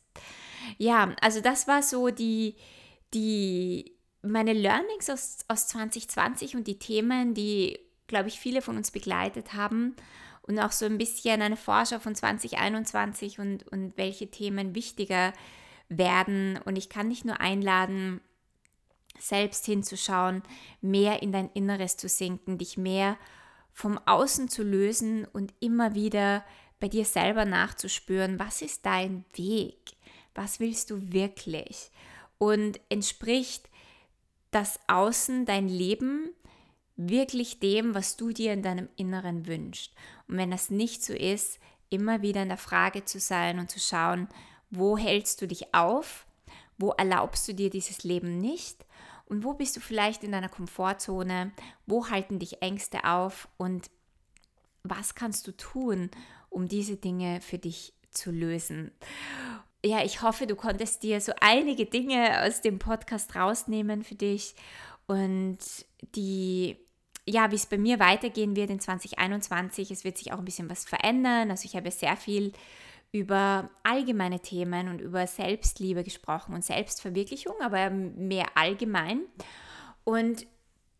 Ja, 0.79 1.15
also 1.21 1.41
das 1.41 1.67
war 1.67 1.83
so 1.83 2.11
die, 2.11 2.57
die, 3.13 3.97
meine 4.23 4.53
Learnings 4.53 5.11
aus, 5.11 5.39
aus 5.49 5.67
2020 5.67 6.55
und 6.55 6.67
die 6.67 6.79
Themen, 6.79 7.35
die, 7.35 7.79
glaube 8.07 8.29
ich, 8.29 8.39
viele 8.39 8.63
von 8.63 8.77
uns 8.77 8.91
begleitet 8.91 9.55
haben 9.55 9.97
und 10.43 10.59
auch 10.59 10.73
so 10.73 10.87
ein 10.87 10.99
bisschen 10.99 11.43
eine 11.43 11.57
Vorschau 11.57 11.99
von 11.99 12.15
2021 12.15 13.39
und, 13.39 13.67
und 13.69 13.97
welche 13.97 14.31
Themen 14.31 14.75
wichtiger 14.75 15.33
werden. 15.89 16.59
Und 16.65 16.77
ich 16.77 16.89
kann 16.89 17.11
dich 17.11 17.25
nur 17.25 17.41
einladen, 17.41 18.21
selbst 19.19 19.65
hinzuschauen, 19.65 20.43
mehr 20.81 21.23
in 21.23 21.33
dein 21.33 21.51
Inneres 21.53 21.97
zu 21.97 22.09
sinken, 22.09 22.59
dich 22.59 22.77
mehr 22.77 23.17
vom 23.73 23.99
Außen 24.07 24.49
zu 24.49 24.63
lösen 24.63 25.27
und 25.27 25.53
immer 25.61 25.95
wieder 25.95 26.45
bei 26.79 26.89
dir 26.89 27.05
selber 27.05 27.45
nachzuspüren, 27.45 28.39
was 28.39 28.63
ist 28.63 28.85
dein 28.85 29.25
Weg? 29.35 29.93
Was 30.35 30.61
willst 30.61 30.91
du 30.91 31.13
wirklich? 31.13 31.91
Und 32.39 32.79
entspricht 32.91 33.69
das 34.51 34.79
Außen, 34.87 35.47
dein 35.47 35.69
Leben, 35.69 36.31
wirklich 36.97 37.61
dem, 37.61 37.95
was 37.95 38.17
du 38.17 38.31
dir 38.31 38.53
in 38.53 38.63
deinem 38.63 38.89
Inneren 38.97 39.47
wünschst? 39.47 39.93
Und 40.29 40.39
wenn 40.39 40.51
das 40.51 40.71
nicht 40.71 41.05
so 41.05 41.13
ist, 41.13 41.59
immer 41.91 42.23
wieder 42.23 42.43
in 42.43 42.49
der 42.49 42.57
Frage 42.57 43.05
zu 43.05 43.21
sein 43.21 43.59
und 43.59 43.71
zu 43.71 43.79
schauen, 43.79 44.29
wo 44.71 44.99
hältst 44.99 45.41
du 45.41 45.47
dich 45.47 45.75
auf? 45.75 46.27
Wo 46.79 46.91
erlaubst 46.91 47.47
du 47.49 47.55
dir 47.55 47.71
dieses 47.71 48.05
Leben 48.05 48.39
nicht? 48.39 48.87
und 49.29 49.45
wo 49.45 49.55
bist 49.55 49.77
du 49.77 49.81
vielleicht 49.81 50.25
in 50.25 50.33
deiner 50.33 50.49
Komfortzone, 50.49 51.53
wo 51.87 52.09
halten 52.09 52.39
dich 52.39 52.63
Ängste 52.63 53.05
auf 53.05 53.49
und 53.57 53.91
was 54.83 55.15
kannst 55.15 55.47
du 55.47 55.53
tun, 55.53 56.11
um 56.49 56.69
diese 56.69 56.97
Dinge 56.97 57.41
für 57.41 57.59
dich 57.59 57.93
zu 58.11 58.31
lösen. 58.31 58.93
Ja, 59.85 60.05
ich 60.05 60.23
hoffe, 60.23 60.47
du 60.47 60.57
konntest 60.57 61.03
dir 61.03 61.21
so 61.21 61.33
einige 61.41 61.87
Dinge 61.87 62.45
aus 62.45 62.61
dem 62.61 62.79
Podcast 62.79 63.35
rausnehmen 63.35 64.05
für 64.05 64.15
dich 64.15 64.55
und 65.07 65.59
die 66.15 66.77
ja, 67.29 67.51
wie 67.51 67.57
es 67.57 67.67
bei 67.67 67.79
mir 67.79 67.99
weitergehen 67.99 68.55
wird 68.55 68.71
in 68.71 68.81
2021. 68.81 69.91
Es 69.91 70.05
wird 70.05 70.17
sich 70.17 70.33
auch 70.33 70.39
ein 70.39 70.45
bisschen 70.45 70.71
was 70.71 70.85
verändern. 70.85 71.51
Also 71.51 71.65
ich 71.65 71.75
habe 71.75 71.91
sehr 71.91 72.17
viel 72.17 72.53
über 73.13 73.71
allgemeine 73.83 74.41
Themen 74.41 74.89
und 74.89 75.01
über 75.01 75.27
Selbstliebe 75.27 76.05
gesprochen 76.05 76.55
und 76.55 76.65
Selbstverwirklichung, 76.65 77.55
aber 77.61 77.91
mehr 77.91 78.47
allgemein. 78.55 79.23
Und 80.05 80.47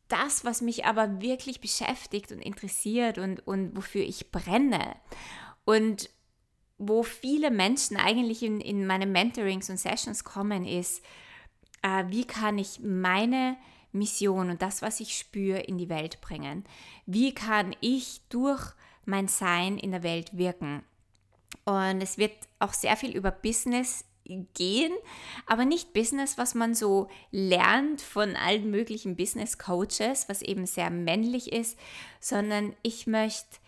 das, 0.09 0.45
was 0.45 0.61
mich 0.61 0.85
aber 0.85 1.21
wirklich 1.21 1.61
beschäftigt 1.61 2.33
und 2.33 2.41
interessiert 2.41 3.19
und, 3.19 3.47
und 3.47 3.77
wofür 3.77 4.03
ich 4.03 4.31
brenne 4.31 4.97
und 5.65 6.11
wo 6.79 7.03
viele 7.03 7.51
Menschen 7.51 7.97
eigentlich 7.97 8.43
in, 8.43 8.61
in 8.61 8.87
meine 8.87 9.07
Mentorings 9.07 9.71
und 9.71 9.79
Sessions 9.79 10.25
kommen, 10.25 10.65
ist, 10.65 11.03
äh, 11.83 12.05
wie 12.09 12.25
kann 12.25 12.59
ich 12.59 12.81
meine 12.81 13.57
Mission 13.99 14.51
und 14.51 14.63
das, 14.63 14.83
was 14.83 15.01
ich 15.01 15.17
spüre, 15.17 15.61
in 15.61 15.79
die 15.79 15.89
Welt 15.89 16.21
bringen? 16.21 16.65
Wie 17.07 17.35
kann 17.35 17.75
ich 17.81 18.21
durch 18.29 18.63
mein 19.05 19.29
Sein 19.29 19.79
in 19.79 19.93
der 19.93 20.03
Welt 20.03 20.37
wirken? 20.37 20.83
Und 21.65 22.03
es 22.03 22.19
wird 22.19 22.33
auch 22.59 22.73
sehr 22.73 22.97
viel 22.97 23.17
über 23.17 23.31
Business 23.31 24.05
gehen, 24.55 24.93
aber 25.47 25.65
nicht 25.65 25.93
Business, 25.93 26.37
was 26.39 26.55
man 26.55 26.75
so 26.75 27.09
lernt 27.31 28.01
von 28.01 28.37
allen 28.37 28.71
möglichen 28.71 29.17
Business 29.17 29.59
Coaches, 29.59 30.29
was 30.29 30.43
eben 30.43 30.67
sehr 30.67 30.91
männlich 30.91 31.53
ist, 31.53 31.79
sondern 32.21 32.75
ich 32.83 33.07
möchte 33.07 33.59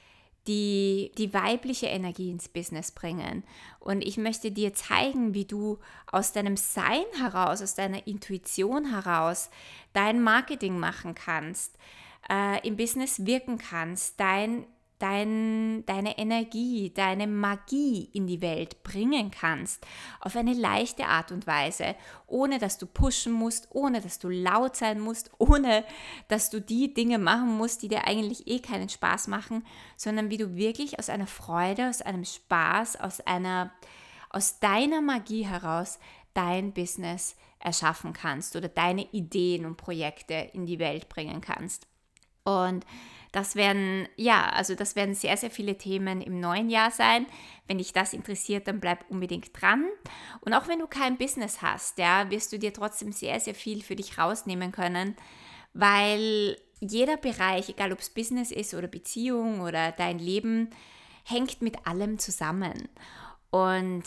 die, 0.49 1.13
die 1.19 1.33
weibliche 1.35 1.87
Energie 1.87 2.31
ins 2.31 2.49
Business 2.49 2.91
bringen. 2.91 3.45
Und 3.79 4.03
ich 4.03 4.17
möchte 4.17 4.51
dir 4.51 4.75
zeigen, 4.75 5.35
wie 5.35 5.45
du 5.45 5.79
aus 6.11 6.33
deinem 6.33 6.57
Sein 6.57 7.05
heraus, 7.21 7.63
aus 7.63 7.75
deiner 7.75 8.07
Intuition 8.07 8.91
heraus 8.91 9.51
dein 9.93 10.23
Marketing 10.23 10.79
machen 10.79 11.15
kannst, 11.15 11.77
äh, 12.31 12.67
im 12.67 12.77
Business 12.77 13.27
wirken 13.27 13.59
kannst, 13.59 14.19
dein 14.19 14.67
dein, 14.99 15.85
deine 15.87 16.19
Energie, 16.19 16.93
deine 16.95 17.27
Magie 17.27 18.11
in 18.13 18.27
die 18.27 18.41
Welt 18.41 18.83
bringen 18.83 19.31
kannst, 19.31 19.87
auf 20.21 20.37
eine 20.37 20.55
leichte 20.55 21.07
Art 21.07 21.33
und 21.33 21.47
Weise, 21.47 21.95
ohne 22.27 22.59
dass 22.59 22.79
du 22.79 22.87
pushen 22.87 23.33
musst, 23.33 23.69
ohne 23.71 24.01
dass 24.01 24.19
du 24.19 24.29
laut 24.29 24.77
sein 24.77 25.01
musst, 25.01 25.31
ohne 25.39 25.85
dass 26.29 26.51
du 26.51 26.61
die 26.61 26.95
Dinge 26.95 27.19
machen 27.19 27.57
musst, 27.57 27.83
die 27.83 27.89
dir 27.89 28.07
eigentlich 28.07 28.47
eh 28.47 28.61
keinen 28.61 28.89
Spaß 28.89 29.29
machen, 29.29 29.65
sondern 29.97 30.31
wie 30.31 30.37
du 30.37 30.57
wirklich 30.57 30.99
aus 30.99 31.09
einer 31.09 31.27
Freude, 31.27 31.89
aus 31.89 32.03
einem 32.03 32.25
Spaß, 32.25 33.01
aus 33.01 33.21
einer 33.21 33.73
aus 34.31 34.61
deiner 34.61 35.01
Magie 35.01 35.47
heraus 35.47 35.99
dein 36.35 36.73
Business 36.73 37.37
erschaffen 37.59 38.13
kannst 38.13 38.57
oder 38.57 38.69
deine 38.69 39.03
Ideen 39.13 39.65
und 39.65 39.77
Projekte 39.77 40.35
in 40.53 40.67
die 40.67 40.79
Welt 40.79 41.09
bringen 41.09 41.41
kannst. 41.41 41.87
Und 42.49 42.87
das 43.33 43.57
werden, 43.57 44.09
ja, 44.17 44.49
also 44.49 44.75
das 44.75 44.97
werden 44.97 45.15
sehr, 45.15 45.37
sehr 45.37 45.51
viele 45.51 45.77
Themen 45.77 46.23
im 46.23 46.41
neuen 46.41 46.71
Jahr 46.71 46.91
sein. 46.91 47.27
Wenn 47.67 47.77
dich 47.77 47.93
das 47.93 48.15
interessiert, 48.15 48.67
dann 48.67 48.81
bleib 48.81 49.05
unbedingt 49.11 49.51
dran. 49.61 49.85
Und 50.41 50.55
auch 50.55 50.67
wenn 50.67 50.79
du 50.79 50.87
kein 50.87 51.19
Business 51.19 51.61
hast, 51.61 51.99
ja, 51.99 52.31
wirst 52.31 52.53
du 52.53 52.59
dir 52.59 52.73
trotzdem 52.73 53.13
sehr, 53.13 53.39
sehr 53.39 53.55
viel 53.55 53.83
für 53.83 53.97
dich 53.97 54.17
rausnehmen 54.17 54.73
können, 54.73 55.15
weil 55.75 56.57
jeder 56.81 57.19
Bereich, 57.19 57.69
egal 57.69 57.93
ob 57.93 57.99
es 57.99 58.09
Business 58.09 58.51
ist 58.51 58.73
oder 58.73 58.89
Beziehung 58.89 59.61
oder 59.61 59.93
dein 59.93 60.19
Leben, 60.19 60.71
hängt 61.25 61.61
mit 61.61 61.87
allem 61.87 62.19
zusammen. 62.19 62.89
Und 63.51 64.05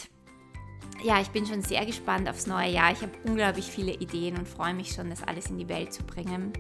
ja, 1.04 1.20
ich 1.20 1.30
bin 1.30 1.46
schon 1.46 1.62
sehr 1.62 1.86
gespannt 1.86 2.30
aufs 2.30 2.48
neue 2.48 2.72
Jahr. 2.72 2.92
Ich 2.92 3.02
habe 3.02 3.12
unglaublich 3.24 3.66
viele 3.66 3.94
Ideen 3.94 4.38
und 4.38 4.48
freue 4.48 4.74
mich 4.74 4.92
schon, 4.94 5.10
das 5.10 5.24
alles 5.24 5.50
in 5.50 5.58
die 5.58 5.68
Welt 5.68 5.94
zu 5.94 6.04
bringen. 6.04 6.54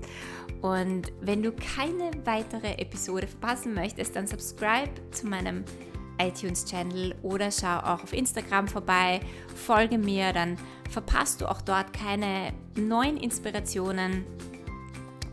Und 0.61 1.11
wenn 1.21 1.43
du 1.43 1.51
keine 1.51 2.11
weitere 2.25 2.73
Episode 2.73 3.27
verpassen 3.27 3.73
möchtest, 3.73 4.15
dann 4.15 4.27
subscribe 4.27 4.89
zu 5.11 5.27
meinem 5.27 5.63
iTunes-Channel 6.19 7.15
oder 7.23 7.51
schau 7.51 7.79
auch 7.79 8.03
auf 8.03 8.13
Instagram 8.13 8.67
vorbei, 8.67 9.21
folge 9.55 9.97
mir, 9.97 10.33
dann 10.33 10.57
verpasst 10.89 11.41
du 11.41 11.49
auch 11.49 11.61
dort 11.61 11.93
keine 11.93 12.53
neuen 12.75 13.17
Inspirationen. 13.17 14.25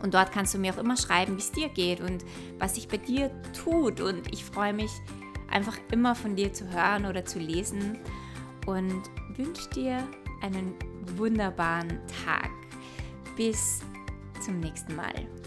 Und 0.01 0.13
dort 0.13 0.31
kannst 0.31 0.53
du 0.53 0.59
mir 0.59 0.73
auch 0.73 0.77
immer 0.77 0.97
schreiben, 0.97 1.35
wie 1.35 1.41
es 1.41 1.51
dir 1.51 1.69
geht 1.69 1.99
und 1.99 2.23
was 2.57 2.75
sich 2.75 2.87
bei 2.87 2.97
dir 2.97 3.31
tut. 3.53 4.01
Und 4.01 4.31
ich 4.31 4.45
freue 4.45 4.73
mich 4.73 4.91
einfach 5.49 5.77
immer 5.91 6.15
von 6.15 6.35
dir 6.35 6.53
zu 6.53 6.71
hören 6.71 7.05
oder 7.05 7.25
zu 7.25 7.39
lesen 7.39 7.99
und 8.69 9.09
wünsche 9.35 9.67
dir 9.71 10.07
einen 10.41 10.75
wunderbaren 11.17 11.99
Tag. 12.25 12.51
Bis 13.35 13.81
zum 14.41 14.59
nächsten 14.59 14.95
Mal. 14.95 15.38